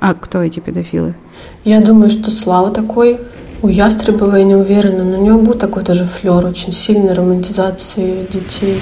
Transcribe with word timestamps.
А 0.00 0.14
кто 0.14 0.42
эти 0.42 0.60
педофилы? 0.60 1.14
Я 1.62 1.82
думаю, 1.82 2.08
что 2.08 2.30
Слава 2.30 2.70
такой. 2.70 3.20
У 3.62 3.68
Ястребова 3.68 4.36
я 4.36 4.44
не 4.44 4.56
уверена, 4.56 5.04
но 5.04 5.20
у 5.20 5.22
него 5.22 5.38
был 5.38 5.52
такой 5.52 5.84
тоже 5.84 6.04
флер 6.04 6.46
очень 6.46 6.72
сильной 6.72 7.12
романтизации 7.12 8.26
детей. 8.32 8.80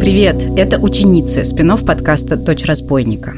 Привет, 0.00 0.36
это 0.58 0.80
ученицы, 0.80 1.44
спинов 1.44 1.86
подкаста 1.86 2.36
«Дочь 2.36 2.64
разбойника». 2.64 3.34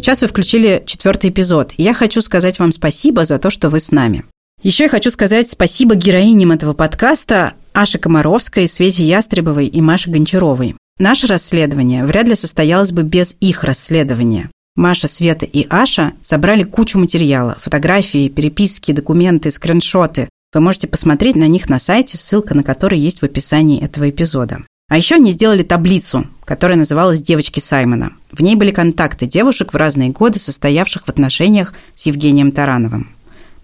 Сейчас 0.00 0.22
вы 0.22 0.28
включили 0.28 0.82
четвертый 0.86 1.28
эпизод, 1.28 1.74
я 1.76 1.92
хочу 1.92 2.22
сказать 2.22 2.58
вам 2.58 2.72
спасибо 2.72 3.26
за 3.26 3.38
то, 3.38 3.50
что 3.50 3.68
вы 3.68 3.80
с 3.80 3.90
нами. 3.90 4.24
Еще 4.62 4.84
я 4.84 4.88
хочу 4.88 5.10
сказать 5.10 5.50
спасибо 5.50 5.94
героиням 5.94 6.52
этого 6.52 6.72
подкаста 6.72 7.52
Аше 7.74 7.98
Комаровской, 7.98 8.66
Свете 8.66 9.04
Ястребовой 9.04 9.66
и 9.66 9.82
Маше 9.82 10.08
Гончаровой. 10.08 10.74
Наше 10.98 11.26
расследование 11.26 12.06
вряд 12.06 12.26
ли 12.28 12.34
состоялось 12.34 12.92
бы 12.92 13.02
без 13.02 13.36
их 13.40 13.62
расследования. 13.62 14.48
Маша, 14.74 15.06
Света 15.06 15.44
и 15.44 15.66
Аша 15.68 16.14
собрали 16.22 16.62
кучу 16.62 16.98
материала, 16.98 17.58
фотографии, 17.60 18.30
переписки, 18.30 18.92
документы, 18.92 19.50
скриншоты. 19.50 20.30
Вы 20.54 20.62
можете 20.62 20.88
посмотреть 20.88 21.36
на 21.36 21.46
них 21.46 21.68
на 21.68 21.78
сайте, 21.78 22.16
ссылка 22.16 22.54
на 22.54 22.64
который 22.64 22.98
есть 22.98 23.20
в 23.20 23.24
описании 23.24 23.84
этого 23.84 24.08
эпизода. 24.08 24.64
А 24.90 24.98
еще 24.98 25.14
они 25.14 25.30
сделали 25.30 25.62
таблицу, 25.62 26.26
которая 26.44 26.76
называлась 26.76 27.22
«Девочки 27.22 27.60
Саймона». 27.60 28.10
В 28.32 28.42
ней 28.42 28.56
были 28.56 28.72
контакты 28.72 29.24
девушек 29.26 29.72
в 29.72 29.76
разные 29.76 30.08
годы, 30.08 30.40
состоявших 30.40 31.04
в 31.04 31.08
отношениях 31.08 31.74
с 31.94 32.06
Евгением 32.06 32.50
Тарановым. 32.50 33.08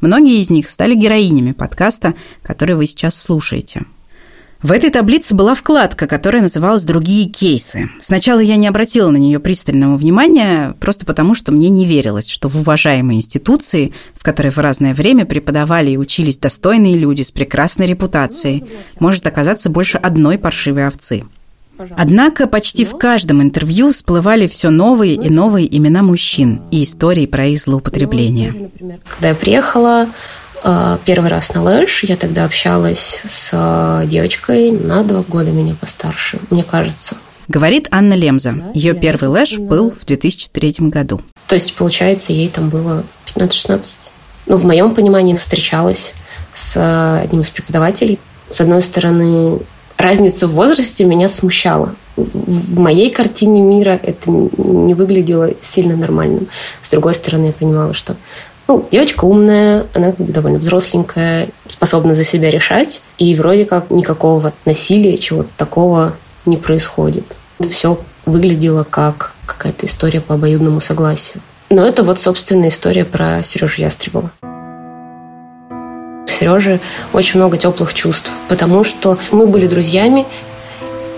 Многие 0.01 0.41
из 0.41 0.51
них 0.51 0.71
стали 0.71 0.95
героинями 0.95 1.51
подкаста, 1.51 2.15
который 2.43 2.77
вы 2.77 2.87
сейчас 2.87 3.21
слушаете– 3.21 3.87
в 4.63 4.73
этой 4.73 4.91
таблице 4.91 5.35
была 5.35 5.55
вкладка, 5.55 6.07
которая 6.07 6.43
называлась 6.43 6.85
«Другие 6.85 7.29
кейсы». 7.29 7.91
Сначала 8.01 8.41
я 8.41 8.57
не 8.57 8.67
обратила 8.67 9.11
на 9.11 9.19
нее 9.19 9.39
пристального 9.39 9.97
внимания, 9.97 10.75
просто 10.81 11.05
потому 11.05 11.35
что 11.35 11.53
мне 11.53 11.69
не 11.69 11.85
верилось, 11.85 12.29
что 12.29 12.49
в 12.49 12.57
уважаемой 12.57 13.17
институции, 13.17 13.93
в 14.15 14.25
которой 14.25 14.51
в 14.51 14.59
разное 14.59 14.95
время 14.95 15.27
преподавали 15.27 15.91
и 15.91 15.99
учились 15.99 16.39
достойные 16.39 16.97
люди 16.97 17.23
с 17.23 17.31
прекрасной 17.31 17.87
репутацией, 17.87 18.65
может 18.99 19.27
оказаться 19.27 19.69
больше 19.69 19.99
одной 19.99 20.39
паршивой 20.39 20.87
овцы. 20.87 21.25
Однако 21.97 22.47
почти 22.47 22.85
в 22.85 22.97
каждом 22.97 23.43
интервью 23.43 23.93
всплывали 23.93 24.47
все 24.47 24.71
новые 24.71 25.15
и 25.15 25.29
новые 25.29 25.75
имена 25.77 26.03
мужчин 26.03 26.63
и 26.71 26.83
истории 26.85 27.27
про 27.27 27.47
их 27.47 27.61
злоупотребление. 27.61 28.71
Когда 29.07 29.29
я 29.29 29.35
приехала, 29.35 30.09
первый 31.05 31.31
раз 31.31 31.55
на 31.55 31.63
ЛЭШ. 31.63 32.05
Я 32.05 32.17
тогда 32.17 32.45
общалась 32.45 33.21
с 33.27 33.51
э, 33.53 34.07
девочкой 34.07 34.73
на 34.73 35.05
два 35.05 35.23
года 35.23 35.51
меня 35.51 35.75
постарше, 35.81 36.39
мне 36.51 36.65
кажется. 36.65 37.17
Говорит 37.49 37.87
Анна 37.93 38.15
Лемза. 38.15 38.73
Ее 38.75 38.95
первый 38.95 39.29
ЛЭШ 39.29 39.59
был 39.59 39.93
в 39.93 40.05
2003 40.05 40.75
году. 40.89 41.21
То 41.47 41.55
есть, 41.55 41.75
получается, 41.75 42.33
ей 42.33 42.49
там 42.49 42.69
было 42.69 43.05
15-16. 43.27 43.97
Ну, 44.47 44.57
в 44.57 44.65
моем 44.65 44.95
понимании, 44.95 45.37
встречалась 45.37 46.15
с 46.55 46.77
э, 46.77 47.21
одним 47.23 47.43
из 47.43 47.51
преподавателей. 47.51 48.19
С 48.51 48.61
одной 48.61 48.83
стороны, 48.83 49.61
разница 49.97 50.49
в 50.49 50.53
возрасте 50.53 51.05
меня 51.05 51.29
смущала. 51.29 51.95
В 52.17 52.79
моей 52.79 53.11
картине 53.11 53.61
мира 53.61 54.01
это 54.03 54.31
не 54.31 54.95
выглядело 54.95 55.51
сильно 55.61 55.97
нормальным. 55.97 56.49
С 56.83 56.91
другой 56.91 57.15
стороны, 57.15 57.47
я 57.47 57.53
понимала, 57.53 57.95
что 57.95 58.17
ну, 58.69 58.87
девочка 58.91 59.25
умная, 59.25 59.87
она 59.95 60.13
довольно 60.19 60.59
взросленькая, 60.59 61.49
способна 61.69 62.15
за 62.15 62.25
себя 62.25 62.51
решать, 62.51 63.03
и 63.19 63.35
вроде 63.35 63.65
как 63.65 63.91
никакого 63.91 64.53
насилия, 64.65 65.17
чего-то 65.19 65.49
такого 65.57 66.15
не 66.47 66.57
происходит. 66.57 67.25
Все 67.71 67.99
выглядело 68.25 68.85
как 68.85 69.35
какая-то 69.47 69.87
история 69.87 70.21
по 70.21 70.35
обоюдному 70.35 70.81
согласию. 70.81 71.41
Но 71.71 71.87
это 71.87 72.03
вот, 72.03 72.21
собственно, 72.21 72.69
история 72.69 73.05
про 73.05 73.43
Сережу 73.45 73.83
Ястребова. 73.83 74.31
Сереже 76.29 76.81
очень 77.13 77.39
много 77.39 77.57
теплых 77.57 77.95
чувств, 77.95 78.31
потому 78.49 78.85
что 78.85 79.19
мы 79.31 79.47
были 79.47 79.67
друзьями. 79.67 80.27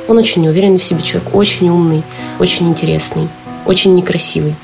Он 0.07 0.19
очень 0.19 0.43
неуверенный 0.43 0.79
в 0.79 0.85
себе 0.85 1.03
человек, 1.03 1.35
очень 1.35 1.69
умный, 1.69 2.03
очень 2.39 2.69
интересный, 2.69 3.29
очень 3.67 3.95
некрасивый. 3.95 4.55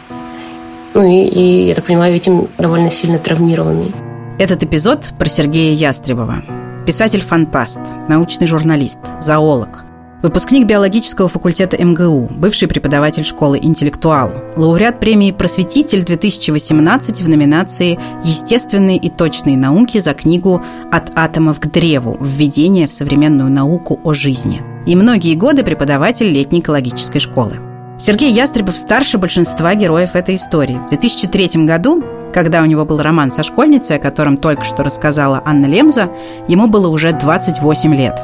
Ну 0.95 1.05
и, 1.05 1.27
и, 1.27 1.67
я 1.67 1.75
так 1.75 1.85
понимаю, 1.87 2.15
этим 2.15 2.49
довольно 2.57 2.91
сильно 2.91 3.19
травмированный. 3.19 3.93
Этот 4.39 4.63
эпизод 4.63 5.07
про 5.19 5.29
Сергея 5.29 5.75
Ястребова. 5.75 6.43
Писатель-фантаст, 6.87 7.81
научный 8.09 8.47
журналист, 8.47 8.99
зоолог, 9.21 9.85
выпускник 10.23 10.67
биологического 10.67 11.29
факультета 11.29 11.83
МГУ, 11.83 12.29
бывший 12.31 12.69
преподаватель 12.69 13.25
школы 13.25 13.59
«Интеллектуал», 13.61 14.33
лауреат 14.57 15.01
премии 15.01 15.33
«Просветитель-2018» 15.33 17.23
в 17.23 17.29
номинации 17.29 17.99
«Естественные 18.23 18.99
и 18.99 19.09
точные 19.09 19.57
науки» 19.57 19.99
за 19.99 20.15
книгу 20.15 20.63
«От 20.93 21.11
атомов 21.17 21.59
к 21.59 21.67
древу. 21.67 22.17
Введение 22.21 22.87
в 22.87 22.93
современную 22.93 23.51
науку 23.51 24.01
о 24.05 24.15
жизни» 24.15 24.63
и 24.87 24.97
многие 24.97 25.35
годы 25.35 25.63
преподаватель 25.63 26.27
летней 26.27 26.61
экологической 26.61 27.19
школы. 27.19 27.74
Сергей 27.97 28.33
Ястребов 28.33 28.77
старше 28.77 29.19
большинства 29.19 29.75
героев 29.75 30.17
этой 30.17 30.35
истории. 30.35 30.81
В 30.87 30.89
2003 30.89 31.65
году, 31.65 32.03
когда 32.33 32.63
у 32.63 32.67
него 32.67 32.85
был 32.85 32.99
роман 32.99 33.31
со 33.31 33.45
школьницей, 33.45 33.97
о 33.97 34.01
котором 34.01 34.37
только 34.37 34.65
что 34.65 34.83
рассказала 34.83 35.41
Анна 35.45 35.67
Лемза, 35.67 36.11
ему 36.49 36.67
было 36.67 36.89
уже 36.89 37.13
28 37.13 37.95
лет. 37.95 38.21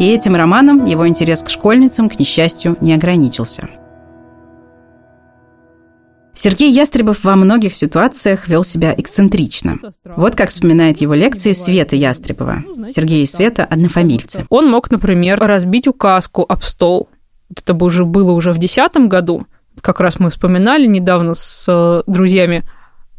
И 0.00 0.10
этим 0.10 0.34
романом 0.34 0.86
его 0.86 1.06
интерес 1.06 1.42
к 1.42 1.50
школьницам, 1.50 2.08
к 2.08 2.18
несчастью, 2.18 2.78
не 2.80 2.94
ограничился. 2.94 3.68
Сергей 6.32 6.72
Ястребов 6.72 7.22
во 7.22 7.36
многих 7.36 7.76
ситуациях 7.76 8.48
вел 8.48 8.64
себя 8.64 8.92
эксцентрично. 8.96 9.78
Вот 10.16 10.34
как 10.34 10.48
вспоминает 10.48 11.00
его 11.00 11.14
лекции 11.14 11.52
Света 11.52 11.94
Ястребова. 11.94 12.64
Сергей 12.90 13.22
и 13.22 13.26
Света– 13.26 13.64
однофамильцы. 13.70 14.46
Он 14.48 14.68
мог, 14.68 14.90
например, 14.90 15.38
разбить 15.38 15.86
указку 15.86 16.44
об 16.48 16.62
стол 16.62 17.08
это 17.50 17.74
бы 17.74 17.86
уже 17.86 18.04
было 18.04 18.32
уже 18.32 18.50
в 18.50 18.58
2010 18.58 19.08
году, 19.08 19.46
как 19.80 20.00
раз 20.00 20.18
мы 20.18 20.30
вспоминали 20.30 20.86
недавно 20.86 21.34
с 21.34 21.66
э, 21.68 22.02
друзьями, 22.06 22.64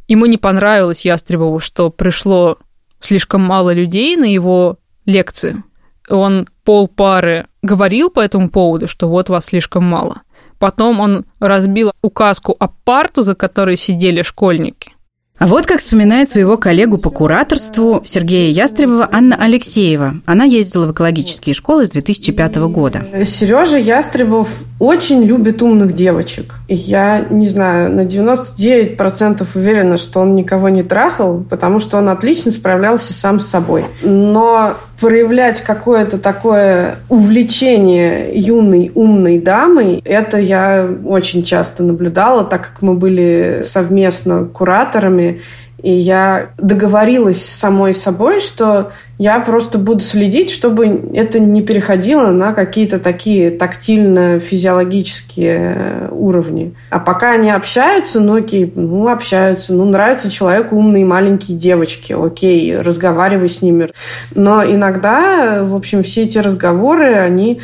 ему 0.08 0.26
не 0.26 0.38
понравилось 0.38 1.06
Ястребову, 1.06 1.60
что 1.60 1.90
пришло 1.90 2.58
слишком 3.00 3.42
мало 3.42 3.74
людей 3.74 4.16
на 4.16 4.26
его 4.26 4.78
лекции. 5.06 5.64
Он 6.10 6.48
пол 6.64 6.88
пары 6.88 7.48
говорил 7.62 8.10
по 8.10 8.20
этому 8.20 8.50
поводу, 8.50 8.88
что 8.88 9.08
вот 9.08 9.30
вас 9.30 9.46
слишком 9.46 9.84
мало. 9.84 10.22
Потом 10.60 11.00
он 11.00 11.26
разбил 11.40 11.92
указку 12.02 12.56
об 12.60 12.74
парту, 12.84 13.22
за 13.22 13.36
которой 13.36 13.76
сидели 13.76 14.22
школьники. 14.22 14.95
А 15.38 15.48
вот 15.48 15.66
как 15.66 15.80
вспоминает 15.80 16.30
своего 16.30 16.58
коллегу 16.58 16.98
по 16.98 17.10
кураторству 17.10 18.02
Сергея 18.06 18.54
Ястребова 18.54 19.10
Анна 19.12 19.36
Алексеева. 19.36 20.22
Она 20.26 20.46
ездила 20.46 20.88
в 20.88 20.94
экологические 20.94 21.54
школы 21.54 21.86
с 21.86 21.90
2005 21.90 22.56
года. 22.56 23.06
Сережа 23.26 23.78
Ястребов 23.78 24.48
очень 24.80 25.24
любит 25.24 25.62
умных 25.62 25.94
девочек. 25.94 26.56
И 26.70 26.76
я, 26.76 27.26
не 27.30 27.50
знаю, 27.50 27.94
на 27.94 28.02
99% 28.06 29.46
уверена, 29.56 29.98
что 29.98 30.22
он 30.22 30.36
никого 30.36 30.70
не 30.70 30.84
трахал, 30.84 31.44
потому 31.50 31.82
что 31.82 31.98
он 31.98 32.08
отлично 32.08 32.50
справлялся 32.52 33.14
сам 33.14 33.42
с 33.42 33.48
собой. 33.48 33.84
Но 34.04 34.76
проявлять 35.00 35.62
какое-то 35.62 36.18
такое 36.18 36.98
увлечение 37.10 38.32
юной 38.34 38.92
умной 38.96 39.40
дамой, 39.40 40.02
это 40.06 40.38
я 40.38 40.90
очень 41.06 41.44
часто 41.44 41.84
наблюдала, 41.84 42.46
так 42.46 42.62
как 42.72 42.82
мы 42.82 42.94
были 42.94 43.62
совместно 43.66 44.46
кураторами, 44.46 45.42
и 45.86 45.92
я 45.92 46.50
договорилась 46.58 47.46
с 47.46 47.60
самой 47.60 47.94
собой, 47.94 48.40
что 48.40 48.92
я 49.20 49.40
просто 49.40 49.78
буду 49.78 50.00
следить, 50.00 50.50
чтобы 50.50 51.12
это 51.14 51.40
не 51.40 51.62
переходило 51.62 52.32
на 52.32 52.54
какие-то 52.54 52.98
такие 52.98 53.52
тактильно-физиологические 53.52 56.10
уровни. 56.10 56.74
А 56.90 56.98
пока 56.98 57.34
они 57.34 57.52
общаются, 57.52 58.20
ну 58.20 58.38
окей, 58.38 58.74
ну 58.76 59.10
общаются, 59.10 59.74
ну 59.74 59.86
нравятся 59.86 60.32
человеку 60.32 60.76
умные 60.76 61.06
маленькие 61.06 61.56
девочки, 61.56 62.14
окей, 62.14 62.80
разговаривай 62.80 63.48
с 63.48 63.62
ними. 63.62 63.90
Но 64.34 64.66
иногда, 64.66 65.64
в 65.64 65.76
общем, 65.76 66.02
все 66.02 66.24
эти 66.24 66.40
разговоры, 66.40 67.14
они 67.14 67.62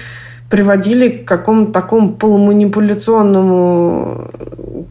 приводили 0.51 1.09
к 1.09 1.27
какому-то 1.27 1.71
такому 1.71 2.13
полуманипуляционному 2.13 4.29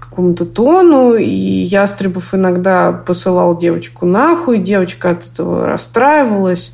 какому-то 0.01 0.47
тону, 0.47 1.15
и 1.15 1.29
Ястребов 1.29 2.35
иногда 2.35 2.93
посылал 2.93 3.57
девочку 3.57 4.07
нахуй, 4.07 4.59
девочка 4.59 5.11
от 5.11 5.27
этого 5.27 5.67
расстраивалась. 5.67 6.73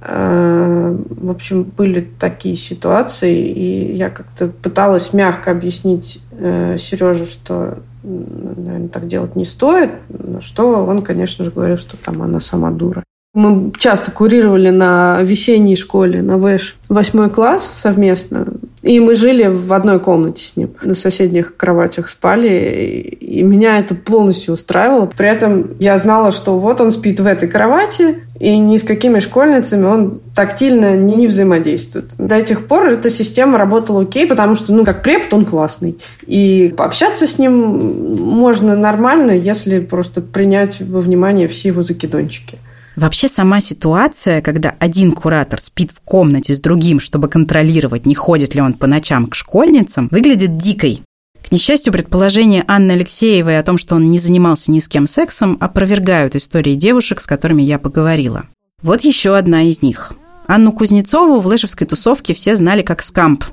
Э, 0.00 0.98
в 1.08 1.30
общем, 1.30 1.62
были 1.62 2.10
такие 2.18 2.56
ситуации, 2.56 3.48
и 3.48 3.94
я 3.94 4.10
как-то 4.10 4.48
пыталась 4.48 5.12
мягко 5.12 5.52
объяснить 5.52 6.20
э, 6.32 6.76
Сереже, 6.78 7.26
что, 7.26 7.78
наверное, 8.02 8.88
так 8.88 9.06
делать 9.06 9.36
не 9.36 9.44
стоит, 9.44 9.92
но 10.08 10.40
что 10.40 10.84
он, 10.84 11.02
конечно 11.02 11.44
же, 11.44 11.52
говорил, 11.52 11.78
что 11.78 11.96
там 11.96 12.22
она 12.22 12.40
сама 12.40 12.72
дура. 12.72 13.04
Мы 13.34 13.72
часто 13.78 14.12
курировали 14.12 14.70
на 14.70 15.20
весенней 15.22 15.74
школе, 15.74 16.22
на 16.22 16.38
ВЭШ, 16.38 16.76
восьмой 16.88 17.30
класс 17.30 17.68
совместно. 17.82 18.46
И 18.84 19.00
мы 19.00 19.14
жили 19.14 19.48
в 19.48 19.72
одной 19.72 19.98
комнате 19.98 20.44
с 20.44 20.56
ним. 20.56 20.74
На 20.82 20.94
соседних 20.94 21.56
кроватях 21.56 22.10
спали. 22.10 23.16
И 23.18 23.42
меня 23.42 23.78
это 23.78 23.94
полностью 23.94 24.54
устраивало. 24.54 25.06
При 25.06 25.26
этом 25.26 25.70
я 25.80 25.96
знала, 25.96 26.32
что 26.32 26.58
вот 26.58 26.82
он 26.82 26.90
спит 26.90 27.18
в 27.18 27.26
этой 27.26 27.48
кровати, 27.48 28.18
и 28.38 28.56
ни 28.58 28.76
с 28.76 28.84
какими 28.84 29.20
школьницами 29.20 29.86
он 29.86 30.20
тактильно 30.36 30.96
не, 30.96 31.26
взаимодействует. 31.26 32.10
До 32.18 32.36
этих 32.36 32.66
пор 32.66 32.88
эта 32.88 33.08
система 33.08 33.56
работала 33.56 34.02
окей, 34.02 34.26
потому 34.26 34.54
что, 34.54 34.74
ну, 34.74 34.84
как 34.84 35.02
препод, 35.02 35.32
он 35.32 35.44
классный. 35.46 35.98
И 36.26 36.72
пообщаться 36.76 37.26
с 37.26 37.38
ним 37.38 38.18
можно 38.20 38.76
нормально, 38.76 39.30
если 39.30 39.80
просто 39.80 40.20
принять 40.20 40.80
во 40.82 41.00
внимание 41.00 41.48
все 41.48 41.68
его 41.68 41.80
закидончики. 41.80 42.58
Вообще 42.96 43.28
сама 43.28 43.60
ситуация, 43.60 44.40
когда 44.40 44.74
один 44.78 45.12
куратор 45.12 45.60
спит 45.60 45.90
в 45.90 46.00
комнате 46.00 46.54
с 46.54 46.60
другим, 46.60 47.00
чтобы 47.00 47.28
контролировать, 47.28 48.06
не 48.06 48.14
ходит 48.14 48.54
ли 48.54 48.60
он 48.60 48.74
по 48.74 48.86
ночам 48.86 49.26
к 49.26 49.34
школьницам, 49.34 50.08
выглядит 50.10 50.56
дикой. 50.58 51.02
К 51.42 51.50
несчастью, 51.50 51.92
предположения 51.92 52.64
Анны 52.68 52.92
Алексеевой 52.92 53.58
о 53.58 53.62
том, 53.62 53.78
что 53.78 53.96
он 53.96 54.10
не 54.10 54.18
занимался 54.18 54.70
ни 54.70 54.80
с 54.80 54.88
кем 54.88 55.06
сексом, 55.06 55.58
опровергают 55.60 56.36
истории 56.36 56.74
девушек, 56.74 57.20
с 57.20 57.26
которыми 57.26 57.62
я 57.62 57.78
поговорила. 57.78 58.46
Вот 58.80 59.02
еще 59.02 59.36
одна 59.36 59.62
из 59.62 59.82
них. 59.82 60.12
Анну 60.46 60.72
Кузнецову 60.72 61.40
в 61.40 61.46
лэшевской 61.46 61.86
тусовке 61.86 62.34
все 62.34 62.54
знали 62.54 62.82
как 62.82 63.02
Скамп. 63.02 63.44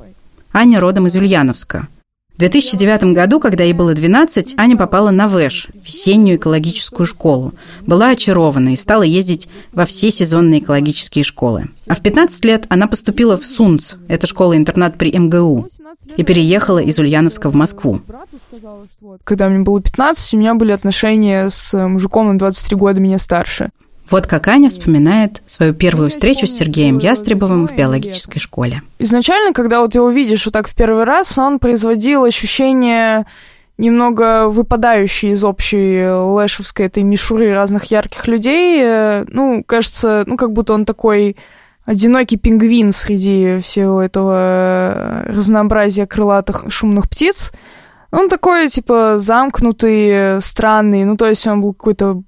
Аня 0.53 0.79
родом 0.79 1.07
из 1.07 1.15
Ульяновска– 1.15 1.88
2009 2.41 3.13
году, 3.13 3.39
когда 3.39 3.63
ей 3.63 3.73
было 3.73 3.93
12, 3.93 4.55
Аня 4.57 4.75
попала 4.75 5.11
на 5.11 5.27
ВЭШ, 5.27 5.67
весеннюю 5.75 6.38
экологическую 6.38 7.05
школу. 7.05 7.53
Была 7.81 8.09
очарована 8.09 8.73
и 8.73 8.75
стала 8.77 9.03
ездить 9.03 9.47
во 9.71 9.85
все 9.85 10.11
сезонные 10.11 10.59
экологические 10.59 11.23
школы. 11.23 11.69
А 11.88 11.93
в 11.93 12.01
15 12.01 12.43
лет 12.45 12.65
она 12.69 12.88
поступила 12.88 13.38
в 13.38 13.45
СУНЦ, 13.45 13.97
это 14.07 14.25
школа-интернат 14.25 14.97
при 14.97 15.15
МГУ, 15.15 15.67
и 16.17 16.23
переехала 16.23 16.79
из 16.79 16.97
Ульяновска 16.97 17.51
в 17.51 17.53
Москву. 17.53 18.01
Когда 19.23 19.47
мне 19.47 19.59
было 19.59 19.79
15, 19.79 20.33
у 20.33 20.38
меня 20.38 20.55
были 20.55 20.71
отношения 20.71 21.47
с 21.47 21.88
мужиком 21.88 22.29
на 22.29 22.39
23 22.39 22.75
года 22.75 22.99
меня 22.99 23.19
старше. 23.19 23.69
Вот 24.11 24.27
как 24.27 24.49
Аня 24.49 24.69
вспоминает 24.69 25.41
свою 25.45 25.73
первую 25.73 26.09
встречу 26.09 26.45
с 26.45 26.51
Сергеем 26.51 26.97
Ястребовым 26.97 27.65
в 27.65 27.73
биологической 27.73 28.39
школе. 28.39 28.81
Изначально, 28.99 29.53
когда 29.53 29.79
вот 29.79 29.95
его 29.95 30.09
видишь 30.09 30.45
вот 30.45 30.51
так 30.51 30.67
в 30.67 30.75
первый 30.75 31.05
раз, 31.05 31.37
он 31.37 31.59
производил 31.59 32.25
ощущение 32.25 33.25
немного 33.77 34.49
выпадающей 34.49 35.31
из 35.31 35.45
общей 35.45 36.05
лэшевской 36.09 36.87
этой 36.87 37.03
мишуры 37.03 37.53
разных 37.53 37.85
ярких 37.85 38.27
людей. 38.27 39.23
Ну, 39.29 39.63
кажется, 39.65 40.23
ну, 40.27 40.35
как 40.35 40.51
будто 40.51 40.73
он 40.73 40.83
такой 40.83 41.37
одинокий 41.85 42.35
пингвин 42.35 42.91
среди 42.91 43.59
всего 43.59 44.01
этого 44.01 45.23
разнообразия 45.25 46.05
крылатых 46.05 46.65
шумных 46.67 47.09
птиц. 47.09 47.53
Он 48.11 48.27
такой, 48.27 48.67
типа, 48.67 49.19
замкнутый, 49.19 50.41
странный. 50.41 51.05
Ну, 51.05 51.15
то 51.15 51.27
есть 51.27 51.47
он 51.47 51.61
был 51.61 51.73
какой-то 51.73 52.23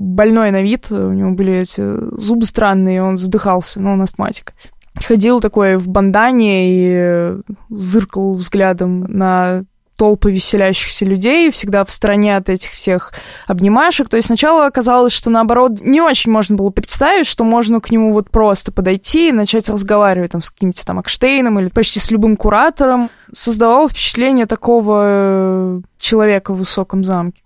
больной 0.00 0.50
на 0.50 0.62
вид, 0.62 0.90
у 0.90 1.12
него 1.12 1.32
были 1.32 1.52
эти 1.54 1.82
зубы 2.18 2.46
странные, 2.46 3.02
он 3.02 3.16
задыхался, 3.16 3.80
но 3.80 3.92
он 3.92 4.02
астматик. 4.02 4.54
Ходил 4.94 5.40
такой 5.40 5.76
в 5.76 5.88
бандане 5.88 6.72
и 6.72 7.34
зыркал 7.68 8.34
взглядом 8.34 9.00
на 9.02 9.64
толпы 10.00 10.32
веселящихся 10.32 11.04
людей, 11.04 11.50
всегда 11.50 11.84
в 11.84 11.90
стороне 11.90 12.34
от 12.34 12.48
этих 12.48 12.70
всех 12.70 13.12
обнимашек. 13.46 14.08
То 14.08 14.16
есть 14.16 14.28
сначала 14.28 14.64
оказалось, 14.64 15.12
что 15.12 15.28
наоборот 15.28 15.82
не 15.82 16.00
очень 16.00 16.32
можно 16.32 16.56
было 16.56 16.70
представить, 16.70 17.26
что 17.26 17.44
можно 17.44 17.82
к 17.82 17.90
нему 17.90 18.14
вот 18.14 18.30
просто 18.30 18.72
подойти 18.72 19.28
и 19.28 19.32
начать 19.32 19.68
разговаривать 19.68 20.32
там 20.32 20.40
с 20.40 20.50
каким-то 20.50 20.86
там 20.86 20.98
Акштейном 20.98 21.60
или 21.60 21.68
почти 21.68 22.00
с 22.00 22.10
любым 22.10 22.38
куратором. 22.38 23.10
Создавало 23.34 23.90
впечатление 23.90 24.46
такого 24.46 25.82
человека 25.98 26.54
в 26.54 26.58
высоком 26.58 27.04
замке. 27.04 27.42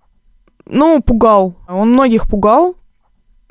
Ну, 0.66 1.02
пугал. 1.02 1.54
Он 1.68 1.90
многих 1.90 2.28
пугал. 2.28 2.76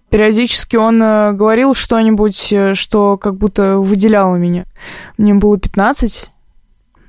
Периодически 0.09 0.75
он 0.75 1.01
э, 1.01 1.33
говорил 1.33 1.73
что-нибудь, 1.73 2.53
э, 2.53 2.73
что 2.75 3.17
как 3.17 3.35
будто 3.35 3.79
выделяло 3.79 4.35
меня. 4.35 4.65
Мне 5.17 5.33
было 5.33 5.57
15. 5.57 6.29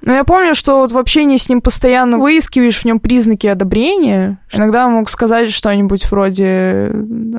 Но 0.04 0.12
я 0.12 0.24
помню, 0.24 0.54
что 0.54 0.80
вот 0.80 0.92
в 0.92 0.98
общении 0.98 1.36
с 1.36 1.48
ним 1.48 1.60
постоянно 1.60 2.18
выискиваешь 2.18 2.78
в 2.78 2.84
нем 2.84 3.00
признаки 3.00 3.46
одобрения. 3.46 4.38
Иногда 4.52 4.86
он 4.86 4.94
мог 4.94 5.08
сказать 5.08 5.50
что-нибудь 5.50 6.10
вроде 6.10 6.92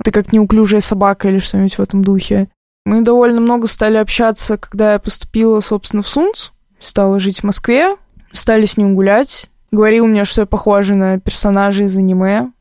«ты 0.03 0.11
как 0.11 0.33
неуклюжая 0.33 0.81
собака» 0.81 1.29
или 1.29 1.39
что-нибудь 1.39 1.77
в 1.77 1.81
этом 1.81 2.03
духе. 2.03 2.47
Мы 2.85 3.01
довольно 3.01 3.41
много 3.41 3.67
стали 3.67 3.97
общаться, 3.97 4.57
когда 4.57 4.93
я 4.93 4.99
поступила, 4.99 5.59
собственно, 5.59 6.03
в 6.03 6.07
СУНЦ. 6.07 6.51
Стала 6.79 7.19
жить 7.19 7.39
в 7.39 7.43
Москве. 7.43 7.95
Стали 8.31 8.65
с 8.65 8.77
ним 8.77 8.95
гулять. 8.95 9.47
Говорил 9.71 10.07
мне, 10.07 10.25
что 10.25 10.41
я 10.41 10.45
похожа 10.45 10.93
на 10.93 11.19
персонажей 11.19 11.87
из 11.87 11.97
аниме. 11.97 12.51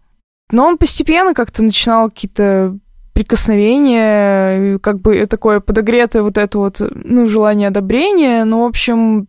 Но 0.50 0.66
он 0.66 0.78
постепенно 0.78 1.34
как-то 1.34 1.64
начинал 1.64 2.10
какие-то 2.10 2.78
прикосновения, 3.14 4.78
как 4.80 5.00
бы 5.00 5.24
такое 5.26 5.60
подогретое 5.60 6.22
вот 6.22 6.36
это 6.36 6.58
вот, 6.58 6.80
ну, 6.80 7.26
желание 7.26 7.68
одобрения. 7.68 8.44
Ну, 8.44 8.62
в 8.62 8.66
общем, 8.66 9.28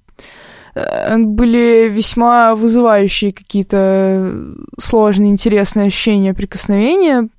э, 0.74 1.18
были 1.18 1.88
весьма 1.90 2.56
вызывающие 2.56 3.32
какие-то 3.32 4.56
сложные, 4.78 5.32
интересные 5.32 5.88
ощущения 5.88 6.34
прикосновения. 6.34 7.30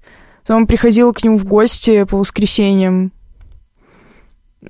Потом 0.46 0.66
приходила 0.66 1.12
к 1.12 1.24
нему 1.24 1.36
в 1.36 1.44
гости 1.44 2.04
по 2.04 2.18
воскресеньям. 2.18 3.12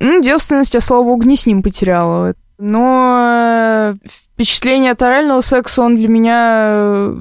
Ну, 0.01 0.23
девственность 0.23 0.75
я, 0.75 0.81
слава 0.81 1.05
богу, 1.05 1.25
не 1.25 1.37
с 1.37 1.47
ним 1.47 1.63
потеряла. 1.63 2.35
Но 2.59 3.95
э, 4.01 4.09
впечатление 4.09 4.93
от 4.93 5.03
орального 5.03 5.41
секса 5.41 5.83
он 5.83 5.95
для 5.95 6.09
меня 6.09 6.63
э, 6.69 7.17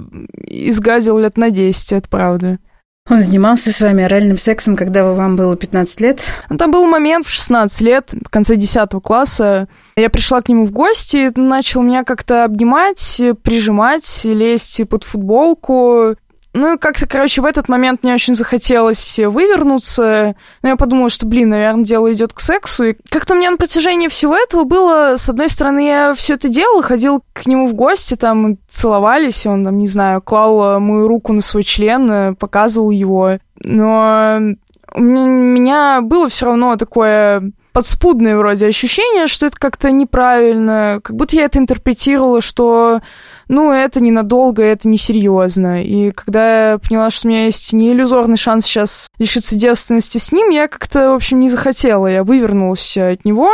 изгадил 0.47 1.19
лет 1.19 1.37
на 1.37 1.49
10, 1.49 1.93
это 1.93 2.09
правда. 2.09 2.59
Он 3.07 3.21
занимался 3.21 3.71
с 3.71 3.81
вами 3.81 4.03
оральным 4.03 4.39
сексом, 4.39 4.75
когда 4.75 5.05
вам 5.05 5.35
было 5.35 5.55
15 5.55 6.01
лет? 6.01 6.23
Там 6.57 6.71
был 6.71 6.87
момент 6.87 7.27
в 7.27 7.29
16 7.29 7.81
лет, 7.81 8.11
в 8.13 8.29
конце 8.29 8.55
10 8.55 8.89
класса. 9.03 9.67
Я 9.95 10.09
пришла 10.09 10.41
к 10.41 10.49
нему 10.49 10.65
в 10.65 10.71
гости, 10.71 11.31
начал 11.35 11.83
меня 11.83 12.03
как-то 12.03 12.45
обнимать, 12.45 13.21
прижимать, 13.43 14.21
лезть 14.23 14.81
под 14.89 15.03
футболку. 15.03 16.15
Ну, 16.57 16.79
как-то, 16.79 17.05
короче, 17.05 17.41
в 17.41 17.45
этот 17.45 17.67
момент 17.67 18.01
мне 18.01 18.13
очень 18.13 18.33
захотелось 18.33 19.19
вывернуться. 19.19 20.35
Но 20.61 20.69
я 20.69 20.77
подумала, 20.77 21.09
что, 21.09 21.25
блин, 21.25 21.49
наверное, 21.49 21.83
дело 21.83 22.13
идет 22.13 22.31
к 22.31 22.39
сексу. 22.39 22.85
И 22.85 22.95
как-то 23.09 23.33
у 23.33 23.37
меня 23.37 23.51
на 23.51 23.57
протяжении 23.57 24.07
всего 24.07 24.37
этого 24.37 24.63
было, 24.63 25.17
с 25.17 25.27
одной 25.27 25.49
стороны, 25.49 25.85
я 25.85 26.13
все 26.13 26.35
это 26.35 26.47
делала, 26.47 26.81
ходил 26.81 27.25
к 27.33 27.45
нему 27.45 27.67
в 27.67 27.73
гости, 27.73 28.15
там 28.15 28.57
целовались, 28.69 29.45
он, 29.45 29.65
там, 29.65 29.77
не 29.77 29.87
знаю, 29.87 30.21
клал 30.21 30.79
мою 30.79 31.09
руку 31.09 31.33
на 31.33 31.41
свой 31.41 31.63
член, 31.63 32.37
показывал 32.37 32.89
его. 32.89 33.37
Но 33.59 34.39
у 34.93 35.01
меня 35.01 35.99
было 35.99 36.29
все 36.29 36.45
равно 36.45 36.77
такое 36.77 37.51
подспудное 37.75 38.37
вроде 38.37 38.67
ощущение, 38.67 39.27
что 39.27 39.47
это 39.47 39.57
как-то 39.59 39.91
неправильно, 39.91 41.01
как 41.03 41.13
будто 41.13 41.35
я 41.35 41.43
это 41.43 41.59
интерпретировала, 41.59 42.39
что 42.39 43.01
ну, 43.49 43.69
это 43.69 43.99
ненадолго, 43.99 44.63
это 44.63 44.87
несерьезно. 44.87 45.83
И 45.83 46.11
когда 46.11 46.71
я 46.71 46.77
поняла, 46.77 47.09
что 47.09 47.27
у 47.27 47.31
меня 47.31 47.45
есть 47.45 47.73
не 47.73 47.91
иллюзорный 47.91 48.37
шанс 48.37 48.65
сейчас 48.65 49.09
лишиться 49.19 49.57
девственности 49.57 50.19
с 50.19 50.31
ним, 50.31 50.51
я 50.51 50.69
как-то, 50.69 51.11
в 51.11 51.15
общем, 51.15 51.41
не 51.41 51.49
захотела. 51.49 52.07
Я 52.07 52.23
вывернулась 52.23 52.95
от 52.97 53.25
него. 53.25 53.51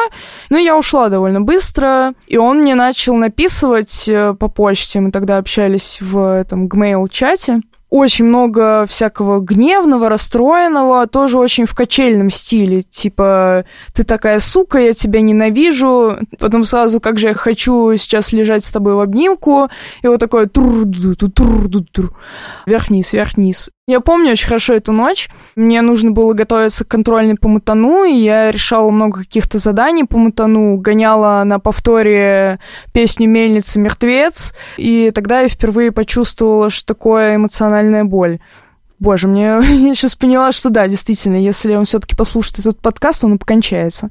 Но 0.51 0.59
я 0.59 0.77
ушла 0.77 1.09
довольно 1.09 1.41
быстро. 1.41 2.13
И 2.27 2.37
он 2.37 2.59
мне 2.59 2.75
начал 2.75 3.15
написывать 3.15 4.07
э, 4.07 4.35
по 4.39 4.49
почте. 4.49 4.99
Мы 4.99 5.09
тогда 5.09 5.37
общались 5.37 5.97
в 5.99 6.37
этом 6.37 6.67
Gmail-чате 6.67 7.61
очень 7.91 8.25
много 8.25 8.85
всякого 8.87 9.41
гневного, 9.41 10.07
расстроенного, 10.07 11.07
тоже 11.07 11.37
очень 11.37 11.65
в 11.65 11.75
качельном 11.75 12.29
стиле. 12.29 12.81
Типа, 12.83 13.65
ты 13.93 14.05
такая 14.05 14.39
сука, 14.39 14.79
я 14.79 14.93
тебя 14.93 15.21
ненавижу. 15.21 16.17
Потом 16.39 16.63
сразу, 16.63 17.01
как 17.01 17.19
же 17.19 17.27
я 17.27 17.33
хочу 17.33 17.95
сейчас 17.97 18.31
лежать 18.31 18.63
с 18.63 18.71
тобой 18.71 18.95
в 18.95 19.01
обнимку. 19.01 19.69
И 20.01 20.07
вот 20.07 20.21
такое 20.21 20.47
тур 20.47 20.85
тур 21.35 21.69
тур 21.91 22.17
вверх-вниз, 22.65 23.11
вверх-вниз. 23.11 23.69
Я 23.87 23.99
помню 23.99 24.31
очень 24.31 24.45
хорошо 24.45 24.73
эту 24.73 24.91
ночь. 24.91 25.27
Мне 25.55 25.81
нужно 25.81 26.11
было 26.11 26.33
готовиться 26.33 26.85
к 26.85 26.87
контрольной 26.87 27.35
по 27.35 27.47
мутану, 27.47 28.03
и 28.03 28.13
я 28.13 28.51
решала 28.51 28.91
много 28.91 29.21
каких-то 29.21 29.57
заданий 29.57 30.03
по 30.03 30.19
мутану, 30.19 30.77
гоняла 30.77 31.43
на 31.43 31.59
повторе 31.59 32.59
песню 32.93 33.27
«Мельница 33.27 33.79
мертвец», 33.79 34.53
и 34.77 35.11
тогда 35.11 35.41
я 35.41 35.47
впервые 35.47 35.91
почувствовала, 35.91 36.69
что 36.69 36.93
такое 36.93 37.37
эмоциональная 37.37 38.03
боль. 38.03 38.39
Боже, 39.01 39.27
мне 39.27 39.43
я 39.63 39.95
сейчас 39.95 40.15
поняла, 40.15 40.51
что 40.51 40.69
да, 40.69 40.87
действительно, 40.87 41.35
если 41.35 41.73
он 41.73 41.85
все-таки 41.85 42.15
послушает 42.15 42.59
этот 42.59 42.79
подкаст, 42.79 43.23
он 43.23 43.39
покончается. 43.39 44.09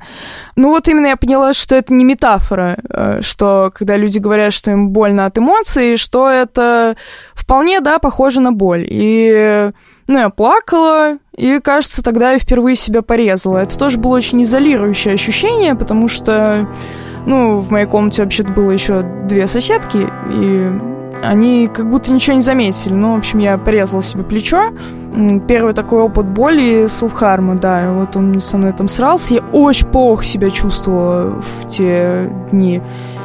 Ну 0.56 0.70
вот 0.70 0.88
именно 0.88 1.06
я 1.06 1.16
поняла, 1.16 1.52
что 1.52 1.76
это 1.76 1.94
не 1.94 2.04
метафора, 2.04 2.76
э, 2.90 3.20
что 3.22 3.70
когда 3.72 3.96
люди 3.96 4.18
говорят, 4.18 4.52
что 4.52 4.72
им 4.72 4.90
больно 4.90 5.26
от 5.26 5.38
эмоций, 5.38 5.96
что 5.96 6.28
это 6.28 6.96
вполне, 7.34 7.80
да, 7.80 8.00
похоже 8.00 8.40
на 8.40 8.50
боль. 8.50 8.84
И 8.90 9.70
ну, 10.08 10.18
я 10.18 10.28
плакала, 10.28 11.18
и, 11.36 11.60
кажется, 11.60 12.02
тогда 12.02 12.32
я 12.32 12.40
впервые 12.40 12.74
себя 12.74 13.02
порезала. 13.02 13.58
Это 13.58 13.78
тоже 13.78 13.96
было 13.96 14.16
очень 14.16 14.42
изолирующее 14.42 15.14
ощущение, 15.14 15.76
потому 15.76 16.08
что, 16.08 16.68
ну, 17.26 17.60
в 17.60 17.70
моей 17.70 17.86
комнате 17.86 18.24
вообще-то 18.24 18.52
было 18.52 18.72
еще 18.72 19.02
две 19.28 19.46
соседки, 19.46 20.08
и 20.32 20.99
они 21.22 21.68
как 21.72 21.88
будто 21.88 22.12
ничего 22.12 22.36
не 22.36 22.42
заметили. 22.42 22.92
Ну, 22.92 23.14
в 23.14 23.18
общем, 23.18 23.38
я 23.38 23.58
порезала 23.58 24.02
себе 24.02 24.24
плечо. 24.24 24.72
Первый 25.48 25.74
такой 25.74 26.02
опыт 26.02 26.26
боли 26.26 26.86
селфхарма, 26.86 27.56
да, 27.56 27.92
вот 27.92 28.16
он 28.16 28.40
со 28.40 28.58
мной 28.58 28.72
там 28.72 28.88
срался. 28.88 29.34
Я 29.34 29.40
очень 29.52 29.88
плохо 29.88 30.24
себя 30.24 30.50
чувствовала 30.50 31.40
в 31.40 31.68
те 31.68 32.30
дни. 32.50 32.80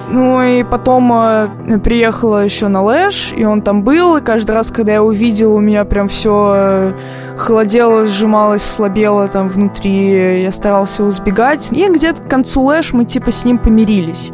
Ну 0.07 0.41
и 0.41 0.63
потом 0.63 1.11
э, 1.13 1.79
приехала 1.83 2.43
еще 2.43 2.67
на 2.67 2.83
Лэш, 2.83 3.33
и 3.35 3.43
он 3.43 3.61
там 3.63 3.83
был, 3.83 4.17
и 4.17 4.21
каждый 4.21 4.51
раз, 4.51 4.69
когда 4.69 4.93
я 4.93 5.03
увидела, 5.03 5.53
у 5.53 5.59
меня 5.59 5.83
прям 5.83 6.07
все 6.09 6.53
э, 6.55 6.93
холодело, 7.37 8.05
сжималось, 8.05 8.63
слабело 8.63 9.27
там 9.27 9.49
внутри, 9.49 10.43
я 10.43 10.51
старалась 10.51 10.99
его 10.99 11.09
избегать. 11.09 11.71
И 11.71 11.89
где-то 11.89 12.21
к 12.21 12.29
концу 12.29 12.61
Лэш 12.61 12.93
мы 12.93 13.05
типа 13.05 13.31
с 13.31 13.45
ним 13.45 13.57
помирились. 13.57 14.31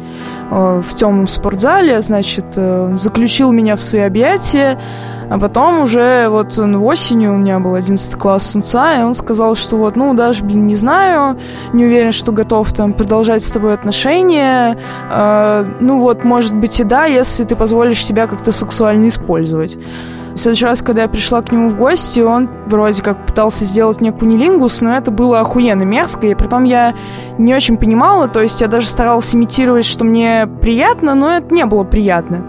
Э, 0.54 0.82
в 0.82 0.94
темном 0.94 1.28
спортзале, 1.28 2.02
значит, 2.02 2.44
э, 2.56 2.92
заключил 2.94 3.52
меня 3.52 3.74
в 3.74 3.80
свои 3.80 4.02
объятия, 4.02 4.78
а 5.30 5.38
потом 5.38 5.80
уже 5.80 6.28
вот 6.28 6.58
осенью 6.58 7.32
у 7.32 7.36
меня 7.38 7.58
был 7.58 7.74
11 7.74 8.16
класс 8.16 8.50
Сунца, 8.50 9.00
и 9.00 9.02
он 9.02 9.14
сказал, 9.14 9.54
что 9.54 9.78
вот, 9.78 9.96
ну, 9.96 10.12
даже, 10.12 10.44
блин, 10.44 10.64
не 10.64 10.76
знаю, 10.76 11.38
не 11.72 11.86
уверен, 11.86 12.12
что 12.12 12.32
готов 12.32 12.70
там 12.74 12.92
продолжать 12.92 13.42
с 13.42 13.50
тобой 13.50 13.72
отношения, 13.72 14.76
э, 15.10 15.64
ну 15.80 16.00
вот, 16.00 16.22
может 16.22 16.54
быть 16.54 16.78
и 16.80 16.84
да, 16.84 17.06
если 17.06 17.44
ты 17.44 17.56
позволишь 17.56 18.04
себя 18.04 18.26
как-то 18.26 18.52
сексуально 18.52 19.08
использовать. 19.08 19.78
В 20.34 20.38
следующий 20.38 20.64
раз, 20.64 20.82
когда 20.82 21.02
я 21.02 21.08
пришла 21.08 21.42
к 21.42 21.52
нему 21.52 21.68
в 21.68 21.76
гости, 21.76 22.20
он 22.20 22.48
вроде 22.66 23.02
как 23.02 23.26
пытался 23.26 23.64
сделать 23.64 24.00
мне 24.00 24.12
кунилингус, 24.12 24.80
но 24.80 24.96
это 24.96 25.10
было 25.10 25.40
охуенно 25.40 25.82
мерзко, 25.82 26.26
и 26.26 26.34
притом 26.34 26.64
я 26.64 26.94
не 27.38 27.54
очень 27.54 27.76
понимала, 27.76 28.28
то 28.28 28.40
есть 28.40 28.60
я 28.60 28.68
даже 28.68 28.86
старалась 28.86 29.34
имитировать, 29.34 29.84
что 29.84 30.04
мне 30.04 30.46
приятно, 30.60 31.14
но 31.14 31.36
это 31.36 31.54
не 31.54 31.66
было 31.66 31.84
приятно. 31.84 32.44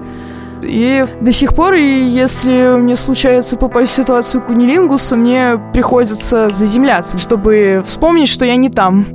И 0.63 1.06
до 1.22 1.32
сих 1.32 1.54
пор, 1.56 1.74
если 1.74 2.78
мне 2.78 2.96
случается 2.96 3.58
попасть 3.58 3.92
в 3.92 3.96
ситуацию 3.96 4.42
кунилингуса, 4.42 5.16
мне 5.16 5.60
приходится 5.74 6.50
заземляться, 6.50 7.18
чтобы 7.18 7.84
вспомнить, 7.86 8.30
что 8.30 8.46
я 8.46 8.56
не 8.56 8.70
там. 8.70 9.06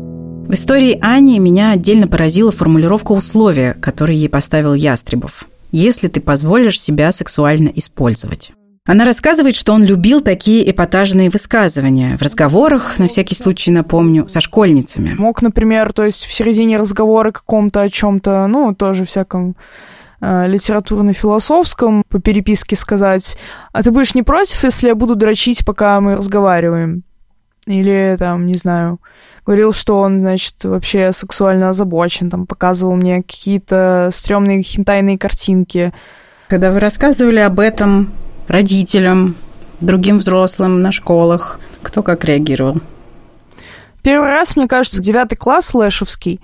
В 0.48 0.54
истории 0.54 0.98
Ани 1.02 1.38
меня 1.38 1.72
отдельно 1.72 2.08
поразила 2.08 2.50
формулировка 2.52 3.12
условия, 3.12 3.74
которые 3.74 4.18
ей 4.18 4.28
поставил 4.28 4.74
Ястребов. 4.74 5.44
«Если 5.72 6.08
ты 6.08 6.20
позволишь 6.20 6.80
себя 6.80 7.12
сексуально 7.12 7.68
использовать». 7.74 8.52
Она 8.88 9.04
рассказывает, 9.04 9.54
что 9.54 9.74
он 9.74 9.84
любил 9.84 10.22
такие 10.22 10.68
эпатажные 10.70 11.28
высказывания 11.28 12.16
в 12.16 12.22
разговорах, 12.22 12.98
на 12.98 13.06
всякий 13.06 13.34
случай 13.34 13.70
напомню, 13.70 14.26
со 14.28 14.40
школьницами. 14.40 15.14
Мог, 15.18 15.42
например, 15.42 15.92
то 15.92 16.06
есть 16.06 16.24
в 16.24 16.32
середине 16.32 16.78
разговора 16.78 17.30
каком-то 17.30 17.82
о 17.82 17.90
чем-то, 17.90 18.46
ну, 18.46 18.74
тоже 18.74 19.04
всяком 19.04 19.56
э, 20.22 20.46
литературно-философском 20.46 22.02
по 22.08 22.18
переписке 22.18 22.76
сказать, 22.76 23.36
а 23.74 23.82
ты 23.82 23.90
будешь 23.90 24.14
не 24.14 24.22
против, 24.22 24.64
если 24.64 24.88
я 24.88 24.94
буду 24.94 25.16
дрочить, 25.16 25.66
пока 25.66 26.00
мы 26.00 26.16
разговариваем? 26.16 27.02
Или 27.66 28.16
там, 28.18 28.46
не 28.46 28.54
знаю, 28.54 29.00
говорил, 29.44 29.74
что 29.74 30.00
он, 30.00 30.20
значит, 30.20 30.64
вообще 30.64 31.12
сексуально 31.12 31.68
озабочен, 31.68 32.30
там 32.30 32.46
показывал 32.46 32.96
мне 32.96 33.18
какие-то 33.18 34.08
стрёмные 34.12 34.62
хентайные 34.62 35.18
картинки. 35.18 35.92
Когда 36.48 36.72
вы 36.72 36.80
рассказывали 36.80 37.40
об 37.40 37.60
этом 37.60 38.14
родителям, 38.48 39.36
другим 39.80 40.18
взрослым 40.18 40.82
на 40.82 40.90
школах? 40.90 41.60
Кто 41.82 42.02
как 42.02 42.24
реагировал? 42.24 42.80
Первый 44.02 44.30
раз, 44.30 44.56
мне 44.56 44.66
кажется, 44.66 45.02
девятый 45.02 45.36
класс 45.36 45.74
Лэшевский. 45.74 46.40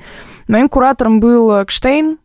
Моим 0.49 0.68
куратором 0.68 1.20
был 1.20 1.62
Экштейн. 1.62 2.18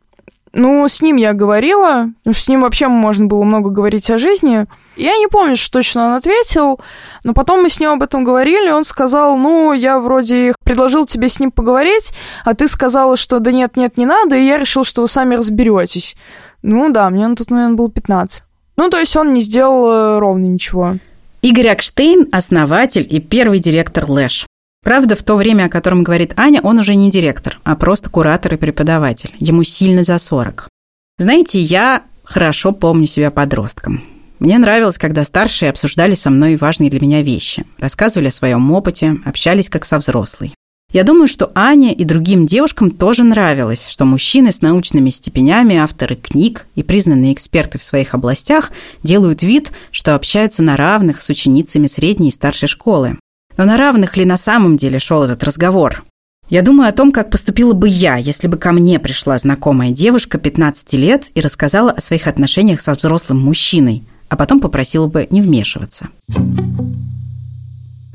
Ну, 0.51 0.88
с 0.88 1.01
ним 1.01 1.15
я 1.15 1.33
говорила, 1.33 2.09
потому 2.19 2.33
что 2.33 2.43
с 2.43 2.48
ним 2.48 2.62
вообще 2.62 2.88
можно 2.88 3.27
было 3.27 3.43
много 3.43 3.69
говорить 3.69 4.09
о 4.09 4.17
жизни. 4.17 4.65
Я 4.95 5.15
не 5.17 5.27
помню, 5.27 5.55
что 5.55 5.74
точно 5.74 6.07
он 6.07 6.13
ответил, 6.13 6.79
но 7.24 7.33
потом 7.33 7.62
мы 7.62 7.69
с 7.69 7.79
ним 7.79 7.91
об 7.91 8.01
этом 8.01 8.24
говорили, 8.24 8.71
он 8.71 8.83
сказал, 8.83 9.38
ну, 9.38 9.71
я 9.74 10.00
вроде 10.00 10.55
предложил 10.65 11.05
тебе 11.05 11.29
с 11.29 11.39
ним 11.39 11.51
поговорить, 11.51 12.13
а 12.43 12.55
ты 12.55 12.67
сказала, 12.67 13.15
что 13.15 13.39
да 13.39 13.51
нет, 13.51 13.77
нет, 13.77 13.98
не 13.98 14.07
надо, 14.07 14.36
и 14.36 14.45
я 14.45 14.57
решил, 14.57 14.83
что 14.83 15.03
вы 15.03 15.07
сами 15.07 15.36
разберетесь. 15.36 16.17
Ну 16.63 16.89
да, 16.89 17.09
мне 17.12 17.27
на 17.27 17.36
тот 17.36 17.51
момент 17.51 17.77
было 17.77 17.89
15. 17.89 18.43
Ну, 18.79 18.89
то 18.89 18.98
есть 18.98 19.13
он 19.17 19.33
не 19.33 19.41
сделал 19.41 19.91
э, 19.91 20.19
ровно 20.19 20.45
ничего. 20.45 21.00
Игорь 21.41 21.67
Акштейн– 21.67 22.29
основатель 22.31 23.05
и 23.09 23.19
первый 23.19 23.59
директор 23.59 24.09
Лэш. 24.09 24.48
Правда, 24.86 25.17
в 25.17 25.24
то 25.24 25.36
время, 25.36 25.65
о 25.65 25.69
котором 25.69 26.01
говорит 26.01 26.31
Аня, 26.38 26.62
он 26.63 26.79
уже 26.79 26.95
не 26.95 27.12
директор, 27.12 27.59
а 27.65 27.75
просто 27.75 28.09
куратор 28.09 28.53
и 28.53 28.57
преподаватель. 28.57 29.36
Ему 29.38 29.63
сильно 29.63 30.03
за 30.03 30.17
40. 30.17 30.69
Знаете, 31.17 31.59
я 31.59 32.03
хорошо 32.24 32.71
помню 32.71 33.05
себя 33.05 33.31
подростком. 33.31 34.01
Мне 34.39 34.57
нравилось, 34.57 34.98
когда 34.98 35.25
старшие 35.25 35.71
обсуждали 35.71 36.15
со 36.15 36.29
мной 36.29 36.55
важные 36.55 36.89
для 36.89 37.01
меня 37.01 37.21
вещи, 37.21 37.65
рассказывали 37.79 38.29
о 38.29 38.31
своем 38.31 38.71
опыте, 38.71 39.17
общались 39.25 39.67
как 39.67 39.83
со 39.83 39.98
взрослой. 39.98 40.53
Я 40.91 41.03
думаю, 41.03 41.27
что 41.27 41.51
Ане 41.53 41.93
и 41.93 42.03
другим 42.03 42.48
девушкам 42.48 42.89
тоже 42.89 43.24
нравилось, 43.24 43.88
что 43.89 44.05
мужчины 44.05 44.51
с 44.51 44.62
научными 44.62 45.12
степенями, 45.12 45.75
авторы 45.75 46.15
книг 46.15 46.65
и 46.74 46.81
признанные 46.81 47.34
эксперты 47.34 47.77
в 47.77 47.84
своих 47.84 48.15
областях 48.15 48.72
делают 49.03 49.43
вид, 49.43 49.72
что 49.91 50.15
общаются 50.15 50.63
на 50.63 50.75
равных 50.75 51.22
с 51.22 51.29
ученицами 51.29 51.86
средней 51.86 52.29
и 52.29 52.31
старшей 52.31 52.67
школы. 52.67 53.19
Но 53.55 53.65
на 53.65 53.77
равных 53.77 54.17
ли 54.17 54.25
на 54.25 54.38
самом 54.38 54.77
деле 54.77 54.98
шел 54.98 55.22
этот 55.22 55.43
разговор? 55.43 56.05
Я 56.50 56.63
думаю 56.63 56.89
о 56.89 56.93
том, 56.93 57.12
как 57.12 57.29
поступила 57.29 57.74
бы 57.74 57.88
я, 57.88 58.17
если 58.17 58.48
бы 58.48 58.58
ко 58.58 58.72
мне 58.72 58.98
пришла 58.98 59.38
знакомая 59.38 59.91
девушка 59.91 60.39
15 60.39 60.93
лет 60.93 61.25
и 61.36 61.41
рассказала 61.41 61.91
о 61.91 62.01
своих 62.01 62.25
отношениях 62.25 62.81
со 62.81 62.96
взрослым 62.96 63.39
мужчиной, 63.39 64.05
а 64.27 64.36
потом 64.36 64.60
попросила 64.60 65.05
бы 65.05 65.27
не 65.29 65.43
вмешиваться. 65.43 66.10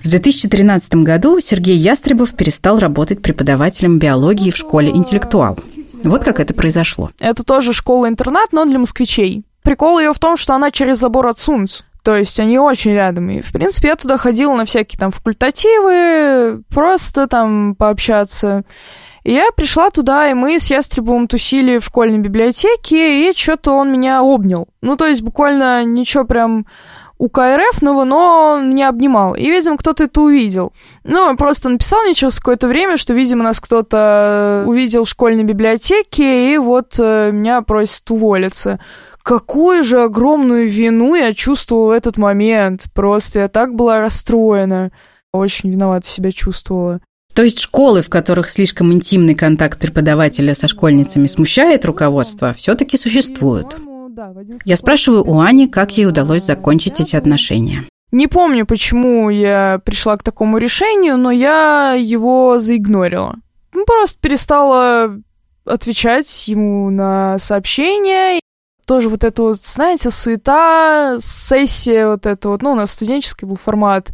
В 0.05 0.09
2013 0.09 0.97
году 0.97 1.41
Сергей 1.41 1.79
Ястребов 1.79 2.37
перестал 2.37 2.79
работать 2.79 3.23
преподавателем 3.23 3.99
биологии 3.99 4.51
в 4.51 4.57
школе 4.57 4.91
«Интеллектуал». 4.91 5.59
Вот 6.03 6.23
как 6.23 6.41
это 6.41 6.53
произошло. 6.53 7.11
Это 7.21 7.43
тоже 7.43 7.73
школа-интернат, 7.73 8.53
но 8.53 8.67
для 8.67 8.79
москвичей. 8.79 9.45
Прикол 9.63 9.99
ее 9.99 10.13
в 10.13 10.19
том, 10.19 10.37
что 10.37 10.55
она 10.55 10.71
через 10.71 10.99
забор 10.99 11.29
от 11.29 11.39
Сунц. 11.39 11.81
То 12.03 12.15
есть 12.15 12.39
они 12.39 12.59
очень 12.59 12.93
рядом. 12.93 13.31
И, 13.31 13.41
в 13.41 13.51
принципе, 13.51 13.89
я 13.89 13.97
туда 13.97 14.19
ходила 14.19 14.55
на 14.55 14.67
всякие 14.67 15.01
там 15.01 15.11
факультативы, 15.11 16.63
просто 16.69 17.27
там 17.27 17.75
пообщаться. 17.75 18.65
И 19.23 19.33
я 19.33 19.49
пришла 19.57 19.89
туда, 19.89 20.31
и 20.31 20.35
мы 20.35 20.59
с 20.59 20.67
Ястребовым 20.67 21.29
тусили 21.29 21.79
в 21.79 21.85
школьной 21.87 22.19
библиотеке, 22.19 23.31
и 23.31 23.35
что-то 23.35 23.73
он 23.73 23.91
меня 23.91 24.23
обнял. 24.23 24.69
Ну, 24.83 24.97
то 24.97 25.07
есть 25.07 25.23
буквально 25.23 25.83
ничего 25.87 26.25
прям 26.25 26.67
у 27.19 27.29
КРФного, 27.29 28.05
но 28.05 28.55
он 28.57 28.71
меня 28.71 28.89
обнимал. 28.89 29.35
И, 29.35 29.49
видимо, 29.49 29.77
кто-то 29.77 30.05
это 30.05 30.21
увидел. 30.21 30.73
Ну, 31.05 31.21
он 31.21 31.37
просто 31.37 31.69
написал 31.69 32.03
мне 32.03 32.15
через 32.15 32.39
какое-то 32.39 32.67
время, 32.67 32.97
что, 32.97 33.15
видимо, 33.15 33.45
нас 33.45 33.61
кто-то 33.61 34.65
увидел 34.67 35.05
в 35.05 35.09
школьной 35.09 35.45
библиотеке, 35.45 36.53
и 36.53 36.59
вот 36.59 36.97
э, 36.99 37.31
меня 37.33 37.63
просит 37.63 38.11
уволиться. 38.11 38.81
Какую 39.23 39.85
же 39.85 40.03
огромную 40.03 40.69
вину 40.69 41.15
я 41.15 41.33
чувствовала 41.33 41.89
в 41.89 41.93
этот 41.93 42.19
момент. 42.19 42.85
Просто 42.93 43.41
я 43.41 43.49
так 43.49 43.75
была 43.75 44.01
расстроена. 44.01 44.93
Очень 45.33 45.71
виновата 45.71 46.07
себя 46.07 46.31
чувствовала. 46.31 47.01
То 47.33 47.43
есть 47.43 47.59
школы, 47.59 48.03
в 48.03 48.11
которых 48.11 48.51
слишком 48.51 48.93
интимный 48.93 49.35
контакт 49.35 49.81
преподавателя 49.81 50.55
со 50.55 50.69
школьницами 50.69 51.27
смущает 51.27 51.85
руководство, 51.85 52.53
все-таки 52.55 52.97
существуют. 52.97 53.77
Я 54.65 54.77
спрашиваю 54.77 55.25
у 55.25 55.41
Ани, 55.41 55.69
как 55.69 55.97
ей 55.97 56.07
удалось 56.07 56.45
закончить 56.45 57.01
эти 57.01 57.17
отношения. 57.17 57.85
Не 58.13 58.29
помню, 58.29 58.65
почему 58.65 59.29
я 59.29 59.81
пришла 59.85 60.17
к 60.17 60.23
такому 60.23 60.59
решению, 60.59 61.19
но 61.19 61.31
я 61.33 61.95
его 61.99 62.59
заигнорила. 62.61 63.37
Ну, 63.73 63.85
просто 63.85 64.19
перестала 64.21 65.17
отвечать 65.65 66.47
ему 66.47 66.91
на 66.91 67.39
сообщения. 67.39 68.39
Тоже 68.87 69.09
вот 69.09 69.25
это 69.25 69.43
вот, 69.43 69.57
знаете, 69.57 70.11
суета, 70.11 71.17
сессия 71.19 72.07
вот 72.07 72.27
это 72.27 72.51
вот, 72.51 72.63
ну, 72.63 72.73
у 72.73 72.75
нас 72.77 72.93
студенческий 72.93 73.49
был 73.49 73.57
формат, 73.57 74.13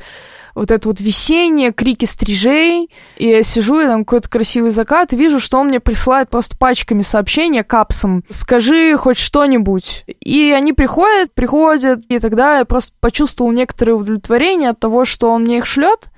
вот 0.55 0.71
это 0.71 0.89
вот 0.89 1.01
весеннее, 1.01 1.73
крики 1.73 2.05
стрижей, 2.05 2.91
и 3.17 3.29
я 3.29 3.43
сижу, 3.43 3.81
и 3.81 3.87
там 3.87 4.05
какой-то 4.05 4.29
красивый 4.29 4.71
закат, 4.71 5.13
и 5.13 5.17
вижу, 5.17 5.41
что 5.41 5.59
он 5.59 5.69
мне 5.69 5.81
присылает 5.81 6.29
просто 6.29 6.57
пачками 6.57 7.03
сообщения 7.03 7.63
капсом. 7.63 8.23
Скажи 8.29 8.97
хоть 8.97 9.19
что-нибудь. 9.19 10.05
И 10.21 10.51
они 10.51 10.73
приходят, 10.73 11.33
приходят, 11.35 12.03
и 12.09 12.19
тогда 12.19 12.59
я 12.59 12.65
просто 12.65 12.93
почувствовал 13.01 13.53
некоторое 13.53 13.93
удовлетворение 13.93 14.71
от 14.71 14.81
того, 14.81 15.05
что 15.05 15.31
он 15.31 15.43
мне 15.43 15.59
их 15.59 15.67
шлет, 15.67 16.11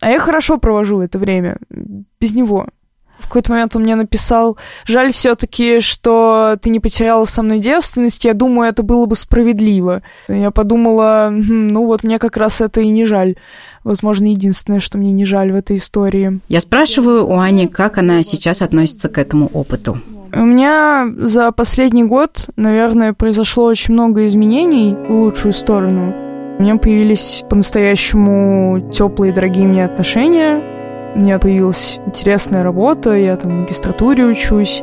а 0.00 0.10
я 0.10 0.18
хорошо 0.18 0.58
провожу 0.58 1.00
это 1.00 1.18
время 1.18 1.58
без 2.20 2.34
него. 2.34 2.66
В 3.18 3.28
какой-то 3.28 3.52
момент 3.52 3.74
он 3.74 3.82
мне 3.82 3.94
написал, 3.94 4.58
жаль 4.84 5.10
все-таки, 5.12 5.80
что 5.80 6.58
ты 6.60 6.68
не 6.70 6.80
потеряла 6.80 7.24
со 7.24 7.42
мной 7.42 7.60
девственность, 7.60 8.24
я 8.24 8.34
думаю, 8.34 8.68
это 8.68 8.82
было 8.82 9.06
бы 9.06 9.14
справедливо. 9.14 10.02
Я 10.28 10.50
подумала, 10.50 11.28
«Хм, 11.30 11.68
ну 11.68 11.86
вот 11.86 12.04
мне 12.04 12.18
как 12.18 12.36
раз 12.36 12.60
это 12.60 12.82
и 12.82 12.88
не 12.88 13.04
жаль. 13.04 13.36
Возможно, 13.86 14.26
единственное, 14.26 14.80
что 14.80 14.98
мне 14.98 15.12
не 15.12 15.24
жаль 15.24 15.52
в 15.52 15.54
этой 15.54 15.76
истории. 15.76 16.40
Я 16.48 16.60
спрашиваю 16.60 17.24
у 17.24 17.38
Ани, 17.38 17.68
как 17.68 17.98
она 17.98 18.24
сейчас 18.24 18.60
относится 18.60 19.08
к 19.08 19.16
этому 19.16 19.46
опыту. 19.46 20.00
У 20.34 20.40
меня 20.40 21.08
за 21.16 21.52
последний 21.52 22.02
год, 22.02 22.48
наверное, 22.56 23.12
произошло 23.12 23.64
очень 23.64 23.94
много 23.94 24.26
изменений 24.26 24.96
в 25.08 25.12
лучшую 25.12 25.52
сторону. 25.52 26.12
У 26.58 26.62
меня 26.62 26.78
появились 26.78 27.44
по-настоящему 27.48 28.90
теплые, 28.90 29.32
дорогие 29.32 29.68
мне 29.68 29.84
отношения, 29.84 30.60
у 31.16 31.18
меня 31.18 31.38
появилась 31.38 31.98
интересная 32.06 32.62
работа, 32.62 33.14
я 33.14 33.36
там 33.36 33.50
в 33.50 33.54
магистратуре 33.62 34.24
учусь. 34.24 34.82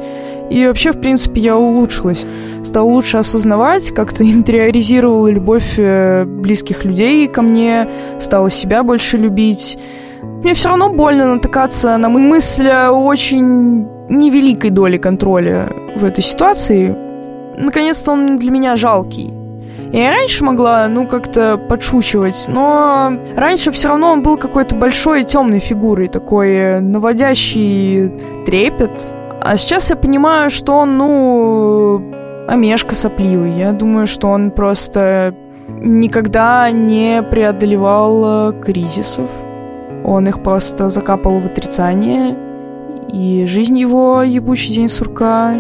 И 0.50 0.66
вообще, 0.66 0.92
в 0.92 1.00
принципе, 1.00 1.42
я 1.42 1.58
улучшилась. 1.58 2.26
Стала 2.64 2.86
лучше 2.86 3.18
осознавать, 3.18 3.92
как-то 3.92 4.24
интериоризировала 4.30 5.28
любовь 5.28 5.76
э, 5.78 6.26
близких 6.26 6.86
людей 6.86 7.28
ко 7.28 7.42
мне, 7.42 7.88
стала 8.20 8.50
себя 8.50 8.84
больше 8.84 9.18
любить. 9.18 9.78
Мне 10.22 10.54
все 10.54 10.70
равно 10.70 10.90
больно 10.90 11.36
натыкаться 11.36 11.98
на 11.98 12.10
мысль 12.10 12.68
о 12.68 12.92
очень 12.92 13.88
невеликой 14.10 14.72
доли 14.72 14.98
контроля 14.98 15.72
в 15.96 16.04
этой 16.04 16.24
ситуации. 16.24 16.96
Наконец-то 17.58 18.12
он 18.12 18.38
для 18.38 18.52
меня 18.52 18.76
жалкий. 18.76 19.43
Я 19.94 20.10
раньше 20.10 20.44
могла, 20.44 20.88
ну, 20.88 21.08
как-то 21.08 21.56
подшучивать, 21.58 22.46
но 22.48 23.14
раньше 23.38 23.72
все 23.72 23.90
равно 23.90 24.12
он 24.12 24.24
был 24.24 24.38
какой-то 24.38 24.76
большой 24.76 25.22
и 25.22 25.24
темной 25.24 25.60
фигурой, 25.60 26.08
такой 26.08 26.50
э, 26.50 26.80
наводящий 26.80 28.12
трепет. 28.44 29.14
А 29.40 29.56
сейчас 29.56 29.92
я 29.92 29.96
понимаю, 29.96 30.50
что 30.50 30.74
он, 30.78 30.98
ну, 30.98 32.14
омешка 32.48 32.96
сопливый. 32.96 33.52
Я 33.52 33.72
думаю, 33.72 34.08
что 34.08 34.30
он 34.30 34.50
просто 34.50 35.36
никогда 35.68 36.72
не 36.72 37.22
преодолевал 37.22 38.50
э, 38.50 38.62
кризисов. 38.64 39.30
Он 40.04 40.28
их 40.28 40.42
просто 40.42 40.90
закапал 40.90 41.40
в 41.40 41.46
отрицание. 41.46 42.36
И 43.10 43.46
жизнь 43.46 43.78
его 43.78 44.24
ебучий 44.24 44.74
день 44.74 44.90
сурка 44.90 45.54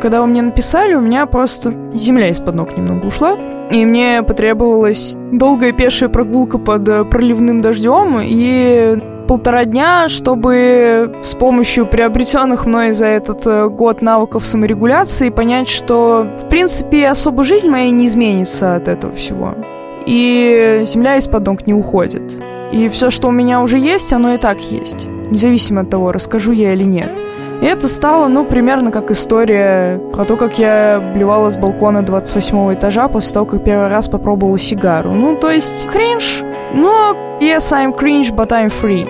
когда 0.00 0.20
вы 0.20 0.26
мне 0.28 0.42
написали, 0.42 0.94
у 0.94 1.00
меня 1.00 1.26
просто 1.26 1.74
земля 1.94 2.28
из-под 2.28 2.54
ног 2.54 2.76
немного 2.76 3.06
ушла. 3.06 3.36
И 3.70 3.84
мне 3.84 4.22
потребовалась 4.22 5.14
долгая 5.32 5.72
пешая 5.72 6.08
прогулка 6.08 6.58
под 6.58 6.88
э, 6.88 7.04
проливным 7.04 7.60
дождем 7.60 8.18
и 8.22 8.98
полтора 9.28 9.66
дня, 9.66 10.08
чтобы 10.08 11.18
с 11.22 11.34
помощью 11.34 11.86
приобретенных 11.86 12.64
мной 12.64 12.92
за 12.92 13.06
этот 13.06 13.46
э, 13.46 13.68
год 13.68 14.00
навыков 14.00 14.46
саморегуляции 14.46 15.28
понять, 15.28 15.68
что, 15.68 16.26
в 16.42 16.48
принципе, 16.48 17.08
особо 17.08 17.44
жизнь 17.44 17.68
моя 17.68 17.90
не 17.90 18.06
изменится 18.06 18.74
от 18.74 18.88
этого 18.88 19.12
всего. 19.14 19.54
И 20.06 20.80
земля 20.84 21.16
из-под 21.16 21.44
ног 21.44 21.66
не 21.66 21.74
уходит. 21.74 22.42
И 22.72 22.88
все, 22.88 23.10
что 23.10 23.28
у 23.28 23.32
меня 23.32 23.60
уже 23.60 23.78
есть, 23.78 24.14
оно 24.14 24.32
и 24.34 24.38
так 24.38 24.58
есть. 24.60 25.06
Независимо 25.30 25.82
от 25.82 25.90
того, 25.90 26.10
расскажу 26.10 26.52
я 26.52 26.72
или 26.72 26.84
нет. 26.84 27.10
И 27.60 27.66
это 27.66 27.88
стало, 27.88 28.28
ну, 28.28 28.44
примерно 28.44 28.92
как 28.92 29.10
история 29.10 29.98
про 30.12 30.24
то, 30.24 30.36
как 30.36 30.58
я 30.58 31.12
блевала 31.14 31.50
с 31.50 31.56
балкона 31.56 32.02
28 32.02 32.74
этажа 32.74 33.08
после 33.08 33.34
того, 33.34 33.46
как 33.46 33.64
первый 33.64 33.88
раз 33.88 34.08
попробовала 34.08 34.58
сигару. 34.58 35.10
Ну, 35.10 35.36
то 35.36 35.50
есть, 35.50 35.88
кринж, 35.90 36.42
но 36.72 37.16
yes, 37.40 37.72
I'm 37.72 37.92
cringe, 37.92 38.32
but 38.32 38.50
I'm 38.50 38.70
free. 38.70 39.06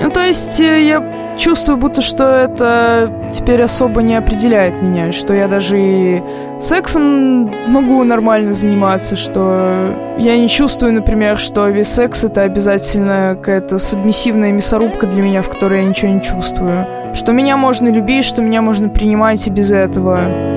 Ну, 0.00 0.10
то 0.10 0.20
есть, 0.20 0.58
э, 0.58 0.82
я 0.82 1.36
чувствую, 1.36 1.76
будто 1.76 2.00
что 2.00 2.24
это 2.24 3.28
теперь 3.30 3.62
особо 3.62 4.02
не 4.02 4.14
определяет 4.14 4.80
меня, 4.82 5.12
что 5.12 5.34
я 5.34 5.46
даже 5.46 5.78
и 5.78 6.22
сексом 6.58 7.50
могу 7.70 8.02
нормально 8.04 8.54
заниматься, 8.54 9.16
что 9.16 9.94
я 10.18 10.38
не 10.38 10.48
чувствую, 10.48 10.94
например, 10.94 11.38
что 11.38 11.68
весь 11.68 11.88
секс 11.88 12.24
это 12.24 12.42
обязательно 12.42 13.36
какая-то 13.36 13.78
субмиссивная 13.78 14.52
мясорубка 14.52 15.06
для 15.06 15.22
меня, 15.22 15.42
в 15.42 15.48
которой 15.48 15.82
я 15.82 15.88
ничего 15.88 16.10
не 16.10 16.22
чувствую. 16.22 16.86
Что 17.14 17.32
меня 17.32 17.56
можно 17.56 17.88
любить, 17.88 18.24
что 18.24 18.42
меня 18.42 18.62
можно 18.62 18.88
принимать 18.88 19.46
и 19.46 19.50
без 19.50 19.70
этого. 19.70 20.52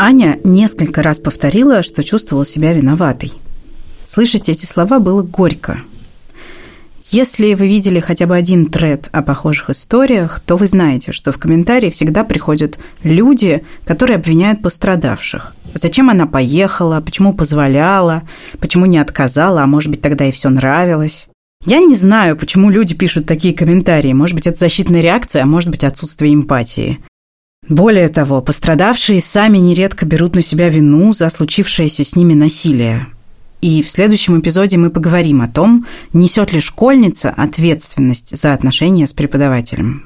Аня 0.00 0.38
несколько 0.44 1.02
раз 1.02 1.18
повторила, 1.18 1.82
что 1.82 2.04
чувствовала 2.04 2.46
себя 2.46 2.72
виноватой. 2.72 3.32
Слышать 4.06 4.48
эти 4.48 4.64
слова 4.64 5.00
было 5.00 5.22
горько. 5.22 5.80
Если 7.10 7.54
вы 7.54 7.68
видели 7.68 8.00
хотя 8.00 8.26
бы 8.26 8.36
один 8.36 8.66
тред 8.66 9.08
о 9.12 9.22
похожих 9.22 9.70
историях, 9.70 10.40
то 10.44 10.58
вы 10.58 10.66
знаете, 10.66 11.12
что 11.12 11.32
в 11.32 11.38
комментарии 11.38 11.88
всегда 11.88 12.22
приходят 12.22 12.78
люди, 13.02 13.64
которые 13.86 14.16
обвиняют 14.16 14.60
пострадавших. 14.60 15.54
Зачем 15.72 16.10
она 16.10 16.26
поехала, 16.26 17.00
почему 17.00 17.32
позволяла, 17.32 18.24
почему 18.58 18.84
не 18.84 18.98
отказала, 18.98 19.62
а 19.62 19.66
может 19.66 19.90
быть 19.90 20.02
тогда 20.02 20.26
и 20.26 20.32
все 20.32 20.50
нравилось. 20.50 21.28
Я 21.64 21.80
не 21.80 21.94
знаю, 21.94 22.36
почему 22.36 22.68
люди 22.68 22.94
пишут 22.94 23.26
такие 23.26 23.54
комментарии. 23.54 24.12
Может 24.12 24.36
быть, 24.36 24.46
это 24.46 24.58
защитная 24.58 25.00
реакция, 25.00 25.44
а 25.44 25.46
может 25.46 25.70
быть, 25.70 25.84
отсутствие 25.84 26.34
эмпатии. 26.34 26.98
Более 27.68 28.08
того, 28.10 28.42
пострадавшие 28.42 29.20
сами 29.22 29.58
нередко 29.58 30.04
берут 30.04 30.34
на 30.34 30.42
себя 30.42 30.68
вину 30.68 31.14
за 31.14 31.30
случившееся 31.30 32.04
с 32.04 32.16
ними 32.16 32.34
насилие. 32.34 33.06
И 33.60 33.82
в 33.82 33.90
следующем 33.90 34.38
эпизоде 34.38 34.78
мы 34.78 34.90
поговорим 34.90 35.40
о 35.42 35.48
том, 35.48 35.86
несет 36.12 36.52
ли 36.52 36.60
школьница 36.60 37.30
ответственность 37.30 38.36
за 38.36 38.52
отношения 38.52 39.06
с 39.06 39.12
преподавателем. 39.12 40.04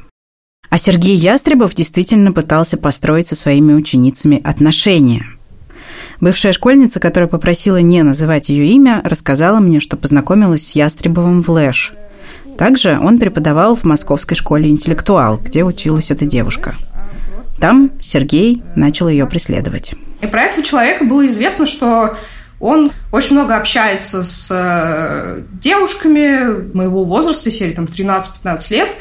А 0.71 0.79
Сергей 0.79 1.17
Ястребов 1.17 1.75
действительно 1.75 2.33
пытался 2.33 2.79
построить 2.79 3.27
со 3.27 3.37
своими 3.37 3.75
ученицами 3.75 4.41
отношения. 4.43 5.27
Бывшая 6.19 6.53
школьница, 6.53 6.99
которая 6.99 7.29
попросила 7.29 7.77
не 7.77 8.03
называть 8.03 8.49
ее 8.49 8.69
имя, 8.69 9.03
рассказала 9.05 9.59
мне, 9.59 9.81
что 9.81 9.99
познакомилась 9.99 10.67
с 10.67 10.75
Ястребовым 10.75 11.43
в 11.43 11.51
Лэш. 11.51 11.93
Также 12.57 12.99
он 12.99 13.19
преподавал 13.19 13.77
в 13.77 13.85
Московской 13.85 14.37
школе 14.37 14.71
«Интеллектуал», 14.71 15.39
где 15.39 15.63
училась 15.63 16.11
эта 16.11 16.25
девушка. 16.25 16.75
Там 17.61 17.93
Сергей 18.01 18.63
начал 18.75 19.09
ее 19.09 19.27
преследовать. 19.27 19.93
И 20.23 20.27
про 20.27 20.45
этого 20.45 20.65
человека 20.65 21.05
было 21.05 21.27
известно, 21.27 21.67
что 21.67 22.17
он 22.63 22.93
очень 23.11 23.35
много 23.35 23.57
общается 23.57 24.23
с 24.23 24.49
э, 24.53 25.43
девушками 25.61 26.73
моего 26.73 27.03
возраста, 27.03 27.51
серии 27.51 27.75
там 27.75 27.87
13-15 27.87 28.67
лет. 28.71 28.97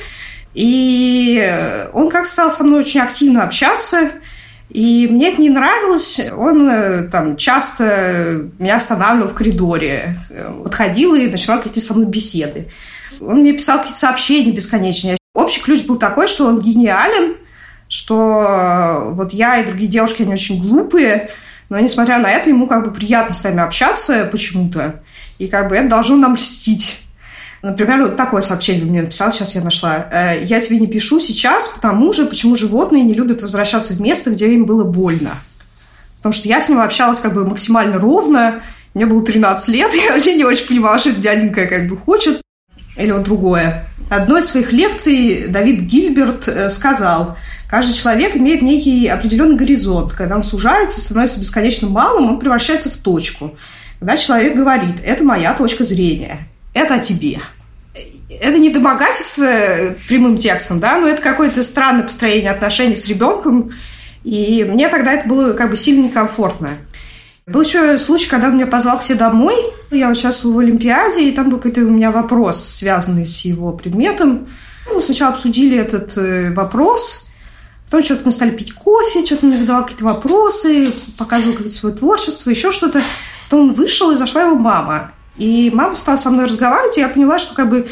И 0.56 1.88
он 1.94 2.10
как 2.10 2.26
стал 2.26 2.52
со 2.52 2.64
мной 2.64 2.80
очень 2.80 3.02
активно 3.02 3.44
общаться. 3.44 4.10
И 4.72 5.08
мне 5.08 5.32
это 5.32 5.40
не 5.40 5.52
нравилось. 5.52 6.20
Он 6.36 6.68
э, 6.72 7.08
там 7.12 7.38
часто 7.38 8.50
меня 8.58 8.78
останавливал 8.78 9.30
в 9.30 9.36
коридоре, 9.36 10.18
подходил 10.64 11.14
и 11.14 11.30
начинал 11.30 11.60
какие-то 11.60 11.82
со 11.82 11.94
мной 11.94 12.08
беседы. 12.08 12.68
Он 13.20 13.42
мне 13.42 13.54
писал 13.54 13.78
какие-то 13.78 14.00
сообщения 14.00 14.52
бесконечные. 14.52 15.18
Общий 15.36 15.62
ключ 15.62 15.86
был 15.86 15.98
такой, 15.98 16.28
что 16.28 16.48
он 16.48 16.62
гениален, 16.62 17.36
что 17.88 19.12
вот 19.12 19.34
я 19.34 19.60
и 19.60 19.68
другие 19.68 19.88
девушки, 19.88 20.24
они 20.24 20.34
очень 20.34 20.60
глупые, 20.60 21.30
но, 21.72 21.80
несмотря 21.80 22.20
на 22.20 22.30
это, 22.30 22.50
ему 22.50 22.68
как 22.68 22.84
бы 22.84 22.92
приятно 22.92 23.34
с 23.34 23.46
нами 23.46 23.62
общаться 23.62 24.28
почему-то. 24.30 25.02
И 25.40 25.48
как 25.48 25.70
бы 25.70 25.78
это 25.78 25.88
должно 25.88 26.18
нам 26.18 26.36
льстить. 26.36 27.00
Например, 27.62 28.02
вот 28.02 28.18
такое 28.18 28.42
сообщение 28.42 28.84
мне 28.84 29.04
написал, 29.04 29.32
сейчас 29.32 29.56
я 29.56 29.62
нашла. 29.62 30.06
«Э, 30.12 30.44
«Я 30.44 30.60
тебе 30.60 30.80
не 30.80 30.88
пишу 30.88 31.22
сейчас, 31.22 31.70
потому 31.70 32.12
же, 32.12 32.26
почему 32.26 32.58
животные 32.58 33.04
не 33.04 33.14
любят 33.14 33.42
возвращаться 33.42 33.94
в 33.94 34.02
место, 34.02 34.32
где 34.32 34.54
им 34.54 34.66
было 34.66 34.84
больно. 34.84 35.32
Потому 36.18 36.34
что 36.34 36.50
я 36.50 36.60
с 36.60 36.68
ним 36.68 36.82
общалась 36.82 37.20
как 37.20 37.34
бы 37.34 37.46
максимально 37.46 38.00
ровно, 38.00 38.64
мне 38.94 39.06
было 39.06 39.24
13 39.24 39.70
лет, 39.70 39.94
я 39.96 40.12
вообще 40.12 40.36
не 40.36 40.44
очень 40.44 40.68
понимала, 40.68 41.00
что 41.00 41.12
этот 41.12 41.22
дяденька 41.22 41.68
как 41.68 41.88
бы 41.88 41.96
хочет, 41.96 42.42
или 42.96 43.12
он 43.12 43.24
другое. 43.24 43.86
Одной 44.10 44.42
из 44.42 44.48
своих 44.48 44.74
лекций 44.74 45.48
Давид 45.48 45.82
Гильберт 45.82 46.48
э, 46.48 46.70
сказал– 46.70 47.38
Каждый 47.72 47.94
человек 47.94 48.36
имеет 48.36 48.62
некий 48.62 49.08
определенный 49.08 49.56
горизонт. 49.56 50.12
Когда 50.12 50.36
он 50.36 50.44
сужается, 50.44 51.00
становится 51.00 51.40
бесконечно 51.40 51.88
малым, 51.88 52.28
он 52.28 52.38
превращается 52.38 52.90
в 52.90 52.98
точку. 52.98 53.56
Когда 54.00 54.18
человек 54.18 54.58
говорит, 54.58 54.98
это 55.06 55.24
моя 55.24 55.54
точка 55.54 55.86
зрения, 55.86 56.50
это 56.74 56.96
о 56.96 57.00
тебе. 57.00 57.40
Это 58.42 58.58
не 58.58 58.72
домогательство 58.72 59.96
прямым 60.06 60.38
текстом, 60.38 60.82
да, 60.82 61.00
но 61.00 61.08
это 61.08 61.22
какое-то 61.22 61.64
странное 61.64 62.04
построение 62.04 62.52
отношений 62.52 62.98
с 62.98 63.08
ребенком. 63.08 63.72
И 64.26 64.66
мне 64.66 64.90
тогда 64.90 65.14
это 65.14 65.30
было 65.30 65.54
как 65.54 65.70
бы 65.70 65.78
сильно 65.78 66.04
некомфортно. 66.04 66.72
Был 67.52 67.64
еще 67.64 67.98
случай, 67.98 68.30
когда 68.30 68.48
он 68.48 68.56
меня 68.56 68.68
позвал 68.68 69.00
к 69.00 69.04
себе 69.04 69.18
домой. 69.18 69.56
Я 69.92 70.10
участвовала 70.10 70.58
в 70.58 70.60
Олимпиаде, 70.60 71.28
и 71.28 71.32
там 71.34 71.50
был 71.50 71.58
какой-то 71.58 71.82
у 71.82 71.90
меня 71.90 72.12
вопрос, 72.12 72.64
связанный 72.64 73.26
с 73.26 73.42
его 73.42 73.74
предметом. 73.74 74.48
Ну, 74.88 74.96
мы 74.96 75.02
сначала 75.02 75.34
обсудили 75.34 75.78
этот 75.78 76.18
э, 76.18 76.54
вопрос, 76.54 77.30
потом 77.86 78.04
что-то 78.04 78.22
мы 78.26 78.32
стали 78.32 78.52
пить 78.52 78.74
кофе, 78.74 79.26
что-то 79.26 79.46
мне 79.46 79.58
задавал 79.58 79.84
какие-то 79.84 80.06
вопросы, 80.06 80.88
показывал 81.18 81.54
какое-то 81.54 81.76
свое 81.76 81.96
творчество, 81.96 82.50
еще 82.50 82.72
что-то. 82.72 83.02
Потом 83.50 83.70
он 83.70 83.74
вышел, 83.74 84.12
и 84.12 84.16
зашла 84.16 84.44
его 84.44 84.56
мама. 84.56 85.12
И 85.38 85.72
мама 85.74 85.96
стала 85.96 86.18
со 86.18 86.30
мной 86.30 86.46
разговаривать, 86.46 86.98
и 86.98 87.02
я 87.02 87.10
поняла, 87.10 87.38
что 87.38 87.54
как 87.54 87.70
бы 87.70 87.86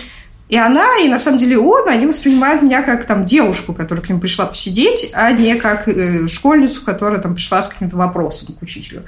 и 0.48 0.58
она, 0.58 0.98
и 0.98 1.10
на 1.10 1.19
самом 1.19 1.38
деле 1.38 1.60
он, 1.60 1.88
они 1.88 2.08
воспринимают 2.08 2.62
меня 2.62 2.82
как 2.82 3.06
там 3.06 3.24
девушку, 3.26 3.74
которая 3.74 4.04
к 4.04 4.10
ним 4.10 4.19
пришла 4.19 4.45
посидеть, 4.45 5.12
а 5.13 5.32
не 5.32 5.56
как 5.56 5.88
э, 5.88 6.28
школьницу, 6.28 6.84
которая 6.84 7.22
там 7.22 7.36
пришла 7.36 7.62
с 7.62 7.67
каким-то 7.67 7.98
вопросом 7.98 8.56
к 8.56 8.62
учителю. 8.62 9.04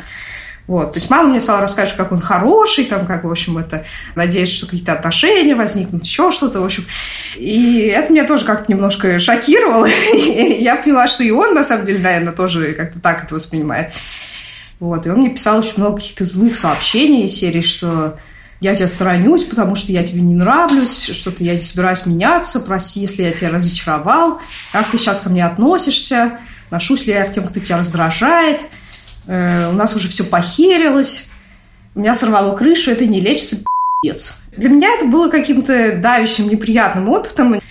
Вот. 0.68 0.94
То 0.94 1.00
есть 1.00 1.10
мама 1.10 1.30
мне 1.30 1.42
стала 1.42 1.62
рассказывать, 1.62 1.98
как 1.98 2.12
он 2.12 2.22
хороший, 2.22 2.86
там, 2.86 3.06
как, 3.06 3.24
в 3.24 3.30
общем, 3.30 3.58
это, 3.58 3.86
надеюсь, 4.16 4.52
что 4.52 4.68
какие-то 4.68 4.94
отношения 4.94 5.56
возникнут, 5.56 6.06
еще 6.06 6.32
что-то, 6.32 6.62
в 6.62 6.66
общем. 6.66 6.86
И 7.36 7.92
это 7.94 8.14
меня 8.14 8.26
тоже 8.26 8.46
как-то 8.46 8.72
немножко 8.72 9.20
шокировало. 9.20 9.88
Я 10.14 10.78
поняла, 10.78 11.08
что 11.08 11.24
и 11.24 11.32
он, 11.32 11.54
на 11.54 11.64
самом 11.64 11.86
деле, 11.86 12.00
наверное, 12.00 12.34
тоже 12.34 12.74
как-то 12.74 13.00
так 13.00 13.26
это 13.26 13.36
воспринимает. 13.36 13.92
Вот. 14.80 15.06
И 15.06 15.10
он 15.10 15.18
мне 15.18 15.30
писал 15.30 15.60
очень 15.60 15.74
много 15.78 15.98
каких-то 15.98 16.24
злых 16.24 16.56
сообщений 16.56 17.26
из 17.26 17.34
серии, 17.34 17.62
что 17.62 18.18
я 18.62 18.76
тебя 18.76 18.88
сторонюсь, 18.88 19.44
потому 19.44 19.76
что 19.76 19.92
я 19.92 20.04
тебе 20.04 20.22
не 20.22 20.36
нравлюсь, 20.36 21.10
что-то 21.14 21.44
я 21.44 21.56
не 21.56 21.62
собираюсь 21.62 22.06
меняться, 22.06 22.60
прости, 22.60 23.00
если 23.00 23.24
я 23.24 23.32
тебя 23.32 23.50
разочаровал, 23.50 24.40
как 24.72 24.88
ты 24.90 25.00
сейчас 25.00 25.22
ко 25.22 25.30
мне 25.30 25.46
относишься, 25.46 26.40
отношусь 26.68 27.08
ли 27.08 27.14
я 27.14 27.26
к 27.26 27.32
тем, 27.32 27.48
кто 27.48 27.60
тебя 27.60 27.80
раздражает, 27.80 28.62
э, 29.28 29.70
у 29.70 29.74
нас 29.74 29.96
уже 29.96 30.08
все 30.08 30.24
похерилось, 30.24 31.30
у 31.96 32.00
меня 32.00 32.14
сорвало 32.14 32.56
крышу, 32.56 32.92
это 32.92 33.06
не 33.06 33.20
лечится, 33.20 33.58
пи***ц. 34.02 34.34
Для 34.58 34.70
меня 34.70 34.90
это 34.96 35.06
было 35.06 35.30
каким-то 35.30 35.96
давящим, 35.96 36.50
неприятным 36.50 37.10
опытом, 37.10 37.62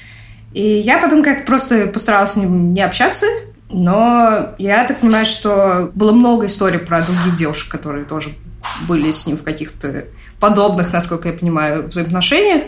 и 0.53 0.63
я 0.63 0.99
потом 0.99 1.23
как-то 1.23 1.45
просто 1.45 1.87
постаралась 1.87 2.33
с 2.33 2.37
ним 2.37 2.75
не 2.75 2.83
общаться, 2.83 3.27
но 3.69 4.55
я 4.59 4.85
так 4.85 4.99
понимаю, 4.99 5.25
что 5.25 5.91
было 5.95 6.13
много 6.13 6.47
историй 6.47 6.79
про 6.79 7.03
других 7.03 7.37
девушек, 7.37 7.71
которые 7.71 8.05
тоже 8.05 8.31
были 8.89 9.11
с 9.11 9.27
ним 9.27 9.37
в 9.37 9.43
каких-то 9.43 10.07
подобных, 10.41 10.93
насколько 10.93 11.29
я 11.29 11.35
понимаю, 11.35 11.87
взаимоотношениях. 11.87 12.65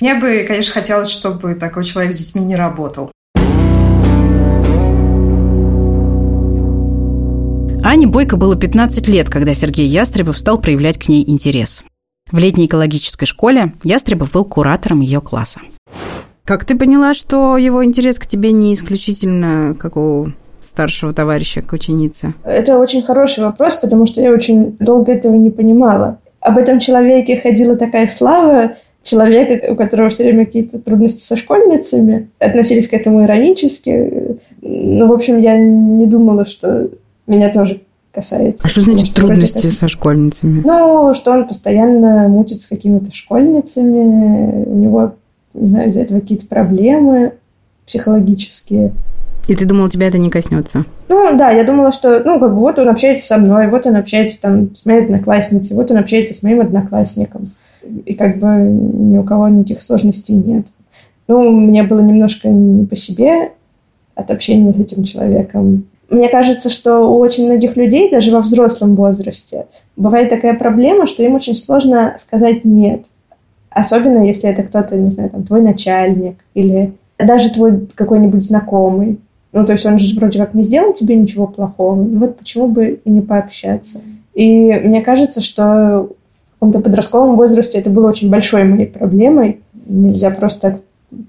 Мне 0.00 0.14
бы, 0.14 0.44
конечно, 0.46 0.72
хотелось, 0.72 1.10
чтобы 1.10 1.54
такой 1.54 1.84
человек 1.84 2.12
с 2.12 2.16
детьми 2.16 2.42
не 2.42 2.56
работал. 2.56 3.12
Ане 7.86 8.08
Бойко 8.08 8.36
было 8.36 8.56
15 8.56 9.06
лет, 9.06 9.30
когда 9.30 9.54
Сергей 9.54 9.86
Ястребов 9.86 10.40
стал 10.40 10.60
проявлять 10.60 10.98
к 10.98 11.08
ней 11.08 11.22
интерес. 11.24 11.84
В 12.32 12.36
летней 12.36 12.66
экологической 12.66 13.26
школе 13.26 13.74
Ястребов 13.84 14.32
был 14.32 14.44
куратором 14.44 15.02
ее 15.02 15.20
класса. 15.20 15.60
Как 16.44 16.64
ты 16.64 16.76
поняла, 16.76 17.14
что 17.14 17.56
его 17.56 17.84
интерес 17.84 18.18
к 18.18 18.26
тебе 18.26 18.50
не 18.50 18.74
исключительно 18.74 19.76
как 19.78 19.96
у 19.96 20.32
старшего 20.64 21.12
товарища 21.12 21.62
к 21.62 21.72
ученице? 21.72 22.34
Это 22.42 22.76
очень 22.76 23.02
хороший 23.02 23.44
вопрос, 23.44 23.76
потому 23.76 24.06
что 24.06 24.20
я 24.20 24.32
очень 24.32 24.76
долго 24.80 25.12
этого 25.12 25.36
не 25.36 25.50
понимала 25.50 26.18
об 26.46 26.58
этом 26.58 26.78
человеке 26.78 27.40
ходила 27.40 27.76
такая 27.76 28.06
слава, 28.06 28.74
человека, 29.02 29.72
у 29.72 29.74
которого 29.74 30.10
все 30.10 30.22
время 30.24 30.46
какие-то 30.46 30.78
трудности 30.78 31.20
со 31.20 31.36
школьницами, 31.36 32.30
относились 32.38 32.88
к 32.88 32.92
этому 32.92 33.24
иронически. 33.24 34.38
Ну, 34.62 35.06
в 35.08 35.12
общем, 35.12 35.40
я 35.40 35.58
не 35.58 36.06
думала, 36.06 36.44
что 36.44 36.88
меня 37.26 37.52
тоже 37.52 37.82
касается. 38.12 38.66
А 38.66 38.70
что 38.70 38.80
значит 38.82 39.14
трудности 39.14 39.62
как... 39.62 39.72
со 39.72 39.88
школьницами? 39.88 40.62
Ну, 40.64 41.12
что 41.14 41.32
он 41.32 41.46
постоянно 41.46 42.28
мутит 42.28 42.60
с 42.62 42.66
какими-то 42.66 43.14
школьницами, 43.14 44.64
у 44.64 44.74
него, 44.74 45.14
не 45.54 45.68
знаю, 45.68 45.88
из-за 45.88 46.00
этого 46.00 46.20
какие-то 46.20 46.46
проблемы 46.46 47.34
психологические. 47.84 48.92
И 49.48 49.54
ты 49.54 49.64
думала, 49.64 49.88
тебя 49.88 50.08
это 50.08 50.18
не 50.18 50.28
коснется? 50.28 50.86
Ну, 51.08 51.36
да, 51.38 51.50
я 51.50 51.62
думала, 51.62 51.92
что, 51.92 52.20
ну, 52.24 52.40
как 52.40 52.52
бы 52.52 52.60
вот 52.60 52.78
он 52.78 52.88
общается 52.88 53.26
со 53.26 53.38
мной, 53.38 53.68
вот 53.68 53.86
он 53.86 53.94
общается 53.94 54.40
там 54.40 54.74
с 54.74 54.84
моей 54.84 55.04
одноклассницей, 55.04 55.76
вот 55.76 55.90
он 55.90 55.98
общается 55.98 56.34
с 56.34 56.42
моим 56.42 56.62
одноклассником. 56.62 57.42
И 58.04 58.14
как 58.14 58.38
бы 58.38 58.48
ни 58.48 59.16
у 59.18 59.22
кого 59.22 59.48
никаких 59.48 59.82
сложностей 59.82 60.34
нет. 60.34 60.66
Ну, 61.28 61.50
мне 61.50 61.84
было 61.84 62.00
немножко 62.00 62.48
не 62.48 62.86
по 62.86 62.96
себе 62.96 63.52
от 64.16 64.30
общения 64.30 64.72
с 64.72 64.80
этим 64.80 65.04
человеком. 65.04 65.86
Мне 66.08 66.28
кажется, 66.28 66.70
что 66.70 67.00
у 67.00 67.18
очень 67.18 67.46
многих 67.46 67.76
людей, 67.76 68.10
даже 68.10 68.30
во 68.30 68.40
взрослом 68.40 68.94
возрасте, 68.94 69.66
бывает 69.96 70.30
такая 70.30 70.54
проблема, 70.54 71.06
что 71.06 71.22
им 71.22 71.34
очень 71.34 71.54
сложно 71.54 72.14
сказать 72.18 72.64
«нет». 72.64 73.06
Особенно, 73.70 74.24
если 74.24 74.48
это 74.48 74.62
кто-то, 74.62 74.96
не 74.96 75.10
знаю, 75.10 75.30
там, 75.30 75.44
твой 75.44 75.60
начальник 75.60 76.36
или 76.54 76.94
даже 77.18 77.50
твой 77.50 77.88
какой-нибудь 77.94 78.44
знакомый. 78.44 79.18
Ну, 79.52 79.64
то 79.64 79.72
есть 79.72 79.84
он 79.84 79.98
же 79.98 80.18
вроде 80.18 80.38
как 80.38 80.54
не 80.54 80.62
сделал 80.62 80.92
тебе 80.92 81.16
ничего 81.16 81.46
плохого. 81.46 81.94
Ну, 81.96 82.20
вот 82.20 82.38
почему 82.38 82.68
бы 82.68 83.00
и 83.04 83.10
не 83.10 83.20
пообщаться. 83.20 84.00
И 84.32 84.72
мне 84.84 85.02
кажется, 85.02 85.40
что 85.40 86.08
в 86.48 86.52
каком-то 86.54 86.80
подростковом 86.80 87.36
возрасте 87.36 87.78
это 87.78 87.90
было 87.90 88.08
очень 88.08 88.30
большой 88.30 88.64
моей 88.64 88.86
проблемой. 88.86 89.60
Нельзя 89.86 90.30
просто 90.30 90.80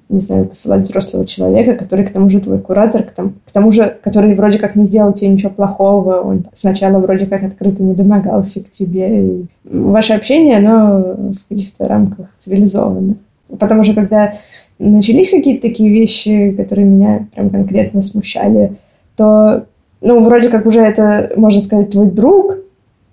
не 0.10 0.20
знаю, 0.20 0.46
посылать 0.48 0.84
взрослого 0.84 1.26
человека, 1.26 1.76
который 1.76 2.06
к 2.06 2.12
тому 2.12 2.30
же 2.30 2.40
твой 2.40 2.60
куратор, 2.60 3.04
к 3.04 3.12
тому, 3.12 3.34
к 3.46 3.52
тому 3.52 3.72
же, 3.72 3.98
который 4.04 4.34
вроде 4.36 4.58
как 4.58 4.76
не 4.76 4.86
сделал 4.86 5.14
тебе 5.14 5.30
ничего 5.30 5.52
плохого, 5.52 6.22
он 6.22 6.46
сначала 6.54 7.00
вроде 7.00 7.28
как 7.28 7.44
открыто 7.44 7.84
не 7.84 7.94
домогался 7.94 8.64
к 8.64 8.72
тебе. 8.72 9.28
И 9.28 9.46
ваше 9.64 10.14
общение, 10.14 10.58
оно 10.58 11.32
в 11.32 11.48
каких-то 11.48 11.88
рамках 11.88 12.28
цивилизовано. 12.38 13.16
Потом 13.60 13.80
уже, 13.80 13.94
когда 13.94 14.34
начались 14.80 15.32
какие-то 15.32 15.62
такие 15.62 15.92
вещи, 15.92 16.52
которые 16.52 16.88
меня 16.88 17.28
прям 17.34 17.50
конкретно 17.50 18.02
смущали, 18.02 18.76
то, 19.16 19.66
ну, 20.02 20.24
вроде 20.24 20.50
как 20.50 20.66
уже 20.66 20.82
это, 20.82 21.32
можно 21.36 21.62
сказать, 21.62 21.92
твой 21.92 22.10
друг 22.10 22.58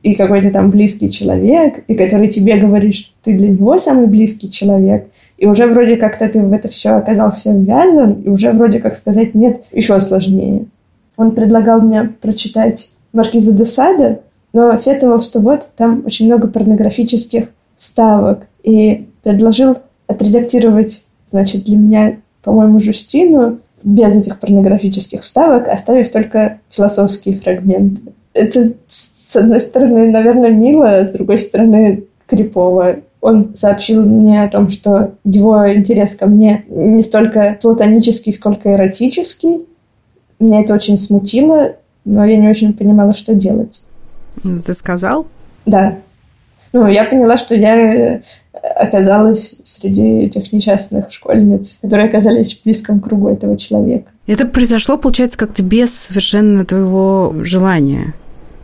и 0.04 0.14
какой-то 0.14 0.52
там 0.52 0.70
близкий 0.70 1.10
человек, 1.10 1.82
и 1.88 1.94
который 1.94 2.28
тебе 2.28 2.56
говорит, 2.56 2.94
что 2.94 3.14
ты 3.24 3.36
для 3.36 3.48
него 3.48 3.76
самый 3.78 4.06
близкий 4.06 4.50
человек, 4.50 5.08
и 5.36 5.46
уже 5.46 5.66
вроде 5.66 5.96
как-то 5.96 6.28
ты 6.28 6.40
в 6.40 6.52
это 6.52 6.68
все 6.68 6.90
оказался 6.90 7.52
ввязан, 7.52 8.22
и 8.22 8.28
уже 8.28 8.52
вроде 8.52 8.78
как 8.78 8.94
сказать 8.94 9.34
нет 9.34 9.60
еще 9.72 9.98
сложнее. 9.98 10.66
Он 11.16 11.32
предлагал 11.32 11.80
мне 11.80 12.04
прочитать 12.04 12.92
Маркиза 13.12 13.52
де 13.52 13.64
Сада, 13.64 14.20
но 14.52 14.76
сетовал, 14.78 15.20
что 15.20 15.40
вот 15.40 15.68
там 15.76 16.04
очень 16.06 16.26
много 16.26 16.46
порнографических 16.46 17.46
вставок, 17.76 18.46
и 18.62 19.08
предложил 19.22 19.76
отредактировать 20.06 21.04
Значит, 21.34 21.64
для 21.64 21.76
меня, 21.76 22.20
по-моему, 22.44 22.78
Жустину 22.78 23.58
без 23.82 24.14
этих 24.14 24.38
порнографических 24.38 25.22
вставок, 25.22 25.66
оставив 25.66 26.08
только 26.08 26.60
философские 26.70 27.34
фрагменты. 27.34 28.12
Это, 28.34 28.72
с 28.86 29.36
одной 29.36 29.60
стороны, 29.60 30.10
наверное, 30.10 30.50
мило, 30.50 30.98
а 30.98 31.04
с 31.04 31.10
другой 31.10 31.38
стороны, 31.38 32.04
крипово. 32.26 32.96
Он 33.20 33.54
сообщил 33.54 34.04
мне 34.04 34.42
о 34.42 34.48
том, 34.48 34.68
что 34.68 35.14
его 35.24 35.72
интерес 35.72 36.14
ко 36.14 36.26
мне 36.26 36.64
не 36.68 37.00
столько 37.00 37.58
платонический, 37.62 38.32
сколько 38.32 38.72
эротический. 38.72 39.66
Меня 40.40 40.60
это 40.60 40.74
очень 40.74 40.98
смутило, 40.98 41.76
но 42.04 42.24
я 42.24 42.36
не 42.36 42.48
очень 42.48 42.74
понимала, 42.74 43.14
что 43.14 43.34
делать. 43.34 43.82
Ну, 44.42 44.60
ты 44.60 44.74
сказал? 44.74 45.26
Да. 45.64 45.96
Ну, 46.72 46.88
я 46.88 47.04
поняла, 47.04 47.38
что 47.38 47.54
я 47.54 48.20
оказалась 48.76 49.60
среди 49.62 50.20
этих 50.22 50.52
несчастных 50.52 51.10
школьниц, 51.10 51.78
которые 51.80 52.08
оказались 52.08 52.54
в 52.54 52.64
близком 52.64 53.00
кругу 53.00 53.28
этого 53.28 53.56
человека. 53.56 54.10
Это 54.26 54.46
произошло, 54.46 54.96
получается, 54.96 55.38
как-то 55.38 55.62
без 55.62 55.94
совершенно 55.94 56.64
твоего 56.64 57.34
желания. 57.42 58.14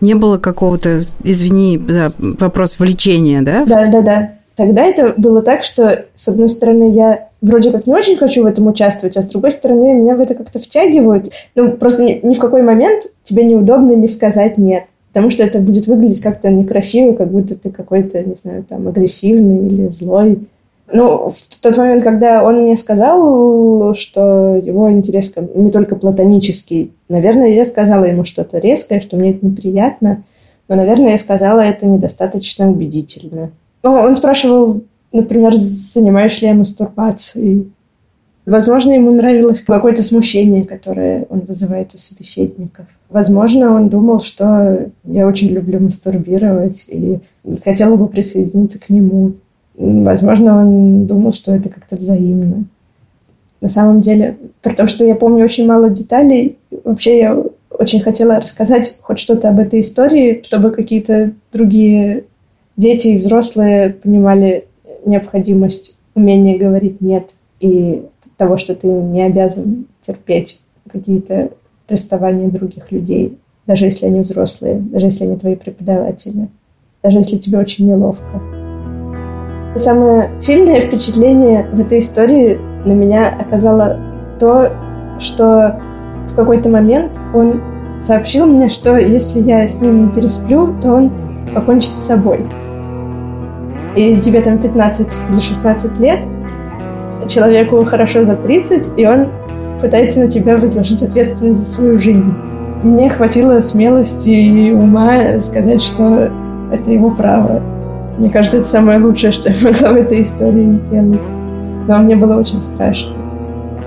Не 0.00 0.14
было 0.14 0.38
какого-то, 0.38 1.04
извини 1.22 1.80
за 1.88 2.12
вопрос, 2.18 2.78
влечения, 2.78 3.42
да? 3.42 3.64
Да, 3.66 3.86
да, 3.90 4.02
да. 4.02 4.32
Тогда 4.56 4.84
это 4.84 5.14
было 5.16 5.42
так, 5.42 5.62
что, 5.62 6.04
с 6.14 6.28
одной 6.28 6.48
стороны, 6.48 6.92
я 6.94 7.28
вроде 7.40 7.70
как 7.70 7.86
не 7.86 7.94
очень 7.94 8.16
хочу 8.16 8.42
в 8.42 8.46
этом 8.46 8.66
участвовать, 8.66 9.16
а 9.16 9.22
с 9.22 9.26
другой 9.26 9.52
стороны, 9.52 9.94
меня 9.94 10.16
в 10.16 10.20
это 10.20 10.34
как-то 10.34 10.58
втягивают. 10.58 11.30
Ну, 11.54 11.72
просто 11.72 12.02
ни, 12.02 12.20
ни 12.22 12.34
в 12.34 12.38
какой 12.38 12.62
момент 12.62 13.04
тебе 13.22 13.44
неудобно 13.44 13.92
не 13.92 14.08
сказать 14.08 14.58
«нет» 14.58 14.84
потому 15.12 15.30
что 15.30 15.42
это 15.42 15.58
будет 15.58 15.86
выглядеть 15.86 16.20
как-то 16.20 16.50
некрасиво, 16.50 17.14
как 17.14 17.30
будто 17.30 17.56
ты 17.56 17.70
какой-то, 17.70 18.22
не 18.22 18.34
знаю, 18.34 18.64
там, 18.68 18.86
агрессивный 18.88 19.66
или 19.66 19.88
злой. 19.88 20.46
Ну, 20.92 21.30
в 21.30 21.60
тот 21.60 21.76
момент, 21.76 22.02
когда 22.02 22.42
он 22.42 22.62
мне 22.62 22.76
сказал, 22.76 23.94
что 23.94 24.56
его 24.56 24.90
интерес 24.90 25.34
не 25.54 25.70
только 25.70 25.94
платонический, 25.96 26.92
наверное, 27.08 27.48
я 27.48 27.64
сказала 27.64 28.04
ему 28.04 28.24
что-то 28.24 28.58
резкое, 28.58 29.00
что 29.00 29.16
мне 29.16 29.30
это 29.30 29.46
неприятно, 29.46 30.24
но, 30.68 30.76
наверное, 30.76 31.12
я 31.12 31.18
сказала 31.18 31.60
это 31.60 31.86
недостаточно 31.86 32.70
убедительно. 32.70 33.52
Ну, 33.82 33.92
он 33.92 34.16
спрашивал, 34.16 34.82
например, 35.12 35.54
занимаешь 35.54 36.40
ли 36.42 36.48
я 36.48 36.54
мастурбацией. 36.54 37.72
Возможно, 38.46 38.92
ему 38.92 39.12
нравилось 39.12 39.60
какое-то 39.60 40.02
смущение, 40.02 40.64
которое 40.64 41.26
он 41.28 41.40
вызывает 41.40 41.94
у 41.94 41.98
собеседников. 41.98 42.86
Возможно, 43.08 43.74
он 43.74 43.88
думал, 43.88 44.20
что 44.20 44.90
я 45.04 45.26
очень 45.26 45.48
люблю 45.48 45.78
мастурбировать 45.78 46.86
и 46.88 47.18
хотел 47.62 47.96
бы 47.96 48.08
присоединиться 48.08 48.80
к 48.80 48.88
нему. 48.88 49.34
Возможно, 49.80 50.60
он 50.60 51.06
думал, 51.06 51.32
что 51.32 51.54
это 51.54 51.70
как-то 51.70 51.96
взаимно. 51.96 52.66
На 53.62 53.68
самом 53.70 54.02
деле, 54.02 54.36
при 54.60 54.74
том, 54.74 54.88
что 54.88 55.06
я 55.06 55.14
помню 55.14 55.42
очень 55.42 55.66
мало 55.66 55.88
деталей, 55.88 56.58
вообще 56.84 57.18
я 57.18 57.42
очень 57.70 58.00
хотела 58.00 58.38
рассказать 58.40 58.98
хоть 59.00 59.18
что-то 59.18 59.48
об 59.48 59.58
этой 59.58 59.80
истории, 59.80 60.42
чтобы 60.44 60.70
какие-то 60.70 61.32
другие 61.50 62.24
дети 62.76 63.08
и 63.08 63.16
взрослые 63.16 63.94
понимали 63.94 64.66
необходимость 65.06 65.98
умения 66.14 66.58
говорить 66.58 67.00
«нет» 67.00 67.34
и 67.60 68.02
того, 68.36 68.58
что 68.58 68.74
ты 68.74 68.86
не 68.86 69.22
обязан 69.22 69.86
терпеть 70.02 70.60
какие-то 70.90 71.52
приставания 71.86 72.50
других 72.50 72.92
людей, 72.92 73.38
даже 73.66 73.86
если 73.86 74.04
они 74.04 74.20
взрослые, 74.20 74.78
даже 74.78 75.06
если 75.06 75.24
они 75.24 75.38
твои 75.38 75.56
преподаватели, 75.56 76.48
даже 77.02 77.16
если 77.16 77.38
тебе 77.38 77.58
очень 77.58 77.88
неловко. 77.88 78.59
Самое 79.76 80.30
сильное 80.40 80.80
впечатление 80.80 81.68
в 81.72 81.80
этой 81.80 82.00
истории 82.00 82.58
на 82.84 82.92
меня 82.92 83.36
оказало 83.38 83.98
то, 84.38 84.72
что 85.18 85.80
в 86.28 86.34
какой-то 86.34 86.68
момент 86.68 87.18
он 87.34 87.62
сообщил 88.00 88.46
мне, 88.46 88.68
что 88.68 88.96
если 88.96 89.40
я 89.40 89.68
с 89.68 89.80
ним 89.80 90.12
пересплю, 90.12 90.74
то 90.80 90.92
он 90.92 91.12
покончит 91.54 91.96
с 91.96 92.06
собой. 92.06 92.48
И 93.96 94.18
тебе 94.20 94.40
там 94.40 94.58
15 94.58 95.20
или 95.30 95.40
16 95.40 96.00
лет, 96.00 96.20
человеку 97.28 97.84
хорошо 97.84 98.22
за 98.22 98.36
30, 98.36 98.98
и 98.98 99.06
он 99.06 99.28
пытается 99.80 100.20
на 100.20 100.30
тебя 100.30 100.56
возложить 100.56 101.02
ответственность 101.02 101.60
за 101.60 101.66
свою 101.66 101.96
жизнь. 101.96 102.34
Мне 102.82 103.10
хватило 103.10 103.60
смелости 103.60 104.30
и 104.30 104.72
ума 104.72 105.38
сказать, 105.38 105.82
что 105.82 106.30
это 106.72 106.90
его 106.90 107.10
право. 107.10 107.62
Мне 108.20 108.28
кажется, 108.28 108.58
это 108.58 108.68
самое 108.68 109.00
лучшее, 109.00 109.32
что 109.32 109.48
я 109.48 109.56
могла 109.64 109.92
в 109.92 109.96
этой 109.96 110.22
истории 110.22 110.70
сделать. 110.70 111.26
Но 111.88 111.98
мне 112.00 112.16
было 112.16 112.36
очень 112.36 112.60
страшно. 112.60 113.16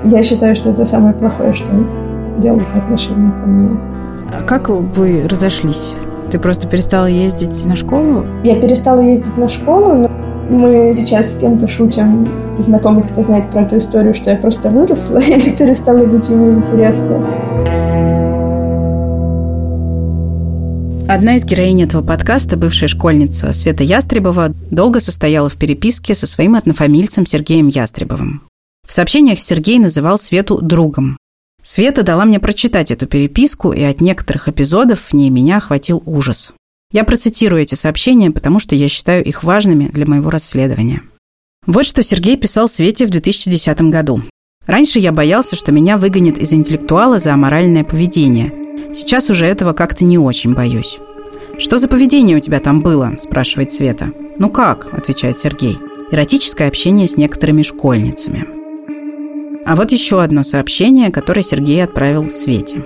Я 0.06 0.24
считаю, 0.24 0.56
что 0.56 0.72
это 0.72 0.86
самое 0.86 1.14
плохое, 1.14 1.54
что 1.54 1.70
он 1.70 1.88
делал 2.40 2.62
по 2.74 2.80
отношению 2.80 3.32
ко 3.32 3.48
мне. 3.48 3.80
А 4.36 4.42
как 4.42 4.70
вы 4.70 5.28
разошлись? 5.30 5.94
Ты 6.32 6.40
просто 6.40 6.68
перестала 6.68 7.06
ездить 7.06 7.64
на 7.64 7.76
школу? 7.76 8.26
Я 8.44 8.60
перестала 8.60 9.02
ездить 9.02 9.38
на 9.38 9.48
школу, 9.48 9.94
но 9.94 10.10
мы 10.50 10.92
сейчас 10.96 11.34
с 11.34 11.38
кем-то 11.38 11.68
шутим, 11.68 12.28
знакомый 12.58 13.04
кто 13.04 13.22
знает 13.22 13.52
про 13.52 13.62
эту 13.62 13.78
историю, 13.78 14.16
что 14.16 14.32
я 14.32 14.38
просто 14.38 14.72
выросла 14.72 15.20
и 15.28 15.52
перестала 15.52 16.04
быть 16.06 16.28
ему 16.30 16.54
интересна. 16.56 17.24
Одна 21.08 21.36
из 21.36 21.44
героинь 21.44 21.84
этого 21.84 22.02
подкаста, 22.02 22.56
бывшая 22.56 22.88
школьница 22.88 23.52
Света 23.52 23.84
Ястребова, 23.84 24.50
долго 24.72 25.02
состояла 25.02 25.50
в 25.50 25.58
переписке 25.58 26.16
со 26.16 26.28
своим 26.28 26.56
однофамильцем 26.56 27.26
Сергеем 27.26 27.68
Ястребовым. 27.68 28.44
В 28.88 28.94
сообщениях 28.94 29.42
Сергей 29.42 29.80
называл 29.80 30.18
Свету 30.18 30.62
другом. 30.62 31.18
Света 31.62 32.04
дала 32.04 32.24
мне 32.24 32.40
прочитать 32.40 32.90
эту 32.90 33.06
переписку, 33.08 33.74
и 33.74 33.84
от 33.84 34.00
некоторых 34.00 34.48
эпизодов 34.48 35.00
в 35.02 35.14
ней 35.14 35.30
меня 35.30 35.58
охватил 35.58 36.02
ужас. 36.06 36.54
Я 36.94 37.04
процитирую 37.04 37.62
эти 37.62 37.76
сообщения, 37.76 38.32
потому 38.32 38.60
что 38.60 38.74
я 38.74 38.88
считаю 38.88 39.26
их 39.26 39.44
важными 39.44 39.88
для 39.88 40.06
моего 40.06 40.30
расследования. 40.30 41.02
Вот 41.66 41.86
что 41.86 42.02
Сергей 42.02 42.38
писал 42.38 42.70
Свете 42.70 43.06
в 43.06 43.10
2010 43.10 43.82
году. 43.90 44.24
«Раньше 44.66 45.00
я 45.00 45.12
боялся, 45.12 45.56
что 45.56 45.72
меня 45.72 45.98
выгонят 45.98 46.38
из 46.38 46.54
интеллектуала 46.54 47.20
за 47.20 47.34
аморальное 47.34 47.84
поведение. 47.84 48.52
Сейчас 48.94 49.30
уже 49.30 49.46
этого 49.46 49.74
как-то 49.74 50.06
не 50.06 50.18
очень 50.18 50.54
боюсь». 50.54 51.00
«Что 51.60 51.78
за 51.78 51.88
поведение 51.88 52.38
у 52.38 52.40
тебя 52.40 52.60
там 52.60 52.82
было?»– 52.82 53.14
спрашивает 53.20 53.72
Света. 53.72 54.12
«Ну 54.40 54.50
как?»– 54.50 54.94
отвечает 54.98 55.38
Сергей. 55.38 55.78
«Эротическое 56.12 56.68
общение 56.68 57.08
с 57.08 57.16
некоторыми 57.18 57.62
школьницами». 57.62 58.46
А 59.66 59.76
вот 59.76 59.92
еще 59.92 60.22
одно 60.22 60.44
сообщение, 60.44 61.12
которое 61.12 61.42
Сергей 61.42 61.84
отправил 61.84 62.30
Свете. 62.30 62.84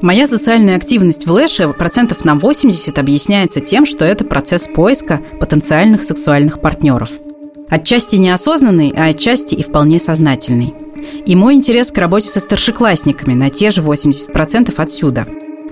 Моя 0.00 0.26
социальная 0.26 0.76
активность 0.76 1.26
в 1.26 1.30
Лэше 1.32 1.68
процентов 1.74 2.24
на 2.24 2.34
80 2.34 2.98
объясняется 2.98 3.60
тем, 3.60 3.84
что 3.84 4.04
это 4.04 4.24
процесс 4.24 4.66
поиска 4.66 5.20
потенциальных 5.38 6.04
сексуальных 6.04 6.60
партнеров. 6.60 7.10
Отчасти 7.70 8.16
неосознанный, 8.16 8.92
а 8.96 9.06
отчасти 9.06 9.54
и 9.54 9.62
вполне 9.62 10.00
сознательный. 10.00 10.74
И 11.24 11.36
мой 11.36 11.54
интерес 11.54 11.92
к 11.92 11.98
работе 11.98 12.28
со 12.28 12.40
старшеклассниками 12.40 13.34
на 13.34 13.48
те 13.48 13.70
же 13.70 13.80
80% 13.80 14.74
отсюда. 14.76 15.26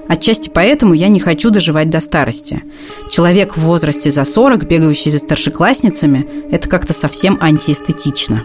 Отчасти 0.09 0.49
поэтому 0.49 0.95
я 0.95 1.09
не 1.09 1.21
хочу 1.21 1.51
доживать 1.51 1.91
до 1.91 2.01
старости. 2.01 2.63
Человек 3.11 3.57
в 3.57 3.61
возрасте 3.61 4.11
за 4.11 4.25
40, 4.25 4.67
бегающий 4.67 5.11
за 5.11 5.19
старшеклассницами, 5.19 6.27
это 6.51 6.69
как-то 6.69 6.95
совсем 6.95 7.37
антиэстетично. 7.41 8.45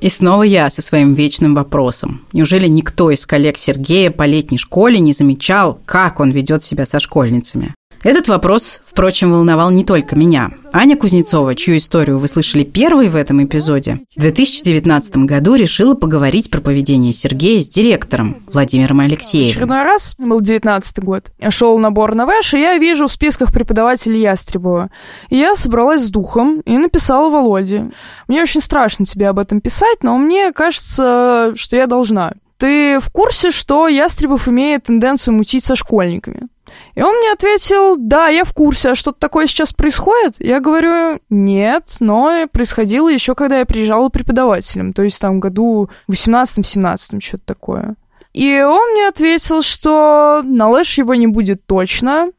И 0.00 0.08
снова 0.08 0.42
я 0.42 0.70
со 0.70 0.82
своим 0.82 1.14
вечным 1.14 1.54
вопросом. 1.54 2.24
Неужели 2.32 2.66
никто 2.68 3.10
из 3.10 3.26
коллег 3.26 3.58
Сергея 3.58 4.10
по 4.10 4.24
летней 4.24 4.58
школе 4.58 5.00
не 5.00 5.12
замечал, 5.12 5.80
как 5.86 6.20
он 6.20 6.30
ведет 6.30 6.62
себя 6.62 6.86
со 6.86 7.00
школьницами? 7.00 7.74
Этот 8.06 8.28
вопрос, 8.28 8.82
впрочем, 8.86 9.32
волновал 9.32 9.72
не 9.72 9.84
только 9.84 10.14
меня. 10.14 10.52
Аня 10.72 10.96
Кузнецова, 10.96 11.56
чью 11.56 11.76
историю 11.76 12.20
вы 12.20 12.28
слышали 12.28 12.62
первой 12.62 13.08
в 13.08 13.16
этом 13.16 13.42
эпизоде, 13.42 13.98
в 14.14 14.20
2019 14.20 15.16
году 15.26 15.56
решила 15.56 15.94
поговорить 15.94 16.48
про 16.48 16.60
поведение 16.60 17.12
Сергея 17.12 17.60
с 17.60 17.68
директором 17.68 18.44
Владимиром 18.46 19.00
Алексеевым. 19.00 19.50
Очередной 19.50 19.82
раз, 19.82 20.14
был 20.18 20.40
19 20.40 21.00
год, 21.00 21.32
я 21.40 21.50
шел 21.50 21.76
набор 21.80 22.14
на 22.14 22.26
ВЭШ, 22.26 22.54
и 22.54 22.60
я 22.60 22.78
вижу 22.78 23.08
в 23.08 23.12
списках 23.12 23.52
преподавателей 23.52 24.20
Ястребова. 24.20 24.90
И 25.28 25.36
я 25.36 25.56
собралась 25.56 26.04
с 26.04 26.08
духом 26.08 26.60
и 26.60 26.78
написала 26.78 27.28
Володе. 27.28 27.90
Мне 28.28 28.40
очень 28.40 28.60
страшно 28.60 29.04
тебе 29.04 29.28
об 29.30 29.40
этом 29.40 29.60
писать, 29.60 30.04
но 30.04 30.16
мне 30.16 30.52
кажется, 30.52 31.54
что 31.56 31.74
я 31.74 31.88
должна. 31.88 32.34
Ты 32.56 33.00
в 33.00 33.10
курсе, 33.10 33.50
что 33.50 33.88
Ястребов 33.88 34.46
имеет 34.46 34.84
тенденцию 34.84 35.34
мутить 35.34 35.64
со 35.64 35.74
школьниками? 35.74 36.46
И 36.94 37.02
он 37.02 37.14
мне 37.16 37.32
ответил, 37.32 37.96
да, 37.96 38.28
я 38.28 38.44
в 38.44 38.52
курсе, 38.52 38.90
а 38.90 38.94
что-то 38.94 39.18
такое 39.18 39.46
сейчас 39.46 39.72
происходит? 39.72 40.34
Я 40.38 40.60
говорю, 40.60 41.20
нет, 41.30 41.96
но 42.00 42.46
происходило 42.50 43.08
еще, 43.08 43.34
когда 43.34 43.58
я 43.58 43.66
приезжала 43.66 44.08
преподавателем, 44.08 44.92
то 44.92 45.02
есть 45.02 45.20
там 45.20 45.40
году 45.40 45.90
18-17, 46.10 47.20
что-то 47.20 47.44
такое. 47.44 47.94
И 48.32 48.60
он 48.60 48.92
мне 48.92 49.08
ответил, 49.08 49.62
что 49.62 50.42
на 50.44 50.68
лэш 50.68 50.98
его 50.98 51.14
не 51.14 51.26
будет 51.26 51.64
точно, 51.66 52.30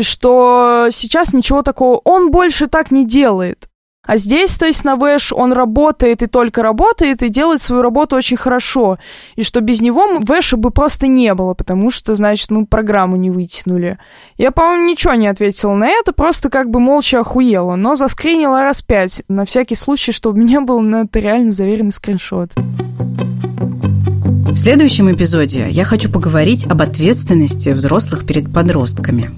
что 0.00 0.88
сейчас 0.90 1.32
ничего 1.32 1.62
такого, 1.62 2.00
он 2.04 2.30
больше 2.30 2.68
так 2.68 2.90
не 2.90 3.06
делает. 3.06 3.68
А 4.04 4.16
здесь, 4.16 4.58
то 4.58 4.66
есть 4.66 4.84
на 4.84 4.96
Вэш, 4.96 5.32
он 5.32 5.52
работает 5.52 6.24
и 6.24 6.26
только 6.26 6.62
работает, 6.62 7.22
и 7.22 7.28
делает 7.28 7.60
свою 7.60 7.82
работу 7.82 8.16
очень 8.16 8.36
хорошо. 8.36 8.98
И 9.36 9.44
что 9.44 9.60
без 9.60 9.80
него 9.80 10.18
Вэша 10.18 10.56
бы 10.56 10.70
просто 10.70 11.06
не 11.06 11.32
было, 11.34 11.54
потому 11.54 11.90
что, 11.90 12.16
значит, 12.16 12.50
мы 12.50 12.66
программу 12.66 13.16
не 13.16 13.30
вытянули. 13.30 13.98
Я, 14.38 14.50
по-моему, 14.50 14.88
ничего 14.88 15.14
не 15.14 15.28
ответила 15.28 15.74
на 15.74 15.88
это, 15.88 16.12
просто 16.12 16.50
как 16.50 16.68
бы 16.68 16.80
молча 16.80 17.20
охуела, 17.20 17.76
но 17.76 17.94
заскринила 17.94 18.62
раз 18.62 18.82
пять, 18.82 19.22
на 19.28 19.44
всякий 19.44 19.76
случай, 19.76 20.10
чтобы 20.10 20.40
у 20.40 20.42
меня 20.42 20.60
был 20.60 20.80
на 20.80 21.02
это 21.02 21.20
реально 21.20 21.52
заверенный 21.52 21.92
скриншот. 21.92 22.50
В 22.56 24.56
следующем 24.56 25.12
эпизоде 25.12 25.68
я 25.70 25.84
хочу 25.84 26.10
поговорить 26.10 26.66
об 26.66 26.82
ответственности 26.82 27.68
взрослых 27.68 28.26
перед 28.26 28.52
подростками. 28.52 29.30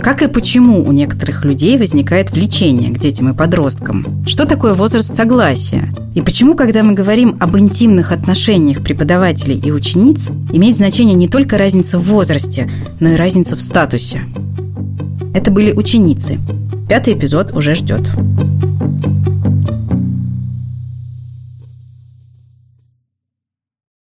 Как 0.00 0.22
и 0.22 0.28
почему 0.28 0.86
у 0.86 0.92
некоторых 0.92 1.44
людей 1.44 1.78
возникает 1.78 2.30
влечение 2.30 2.92
к 2.92 2.98
детям 2.98 3.30
и 3.30 3.34
подросткам? 3.34 4.24
Что 4.26 4.44
такое 4.44 4.74
возраст 4.74 5.14
согласия? 5.14 5.94
И 6.14 6.20
почему, 6.20 6.54
когда 6.54 6.82
мы 6.82 6.92
говорим 6.92 7.36
об 7.40 7.56
интимных 7.56 8.12
отношениях 8.12 8.82
преподавателей 8.82 9.58
и 9.58 9.70
учениц, 9.70 10.30
имеет 10.52 10.76
значение 10.76 11.14
не 11.14 11.28
только 11.28 11.58
разница 11.58 11.98
в 11.98 12.04
возрасте, 12.04 12.70
но 13.00 13.10
и 13.10 13.16
разница 13.16 13.56
в 13.56 13.62
статусе? 13.62 14.24
Это 15.34 15.50
были 15.50 15.72
ученицы. 15.72 16.38
Пятый 16.88 17.14
эпизод 17.14 17.52
уже 17.52 17.74
ждет. 17.74 18.10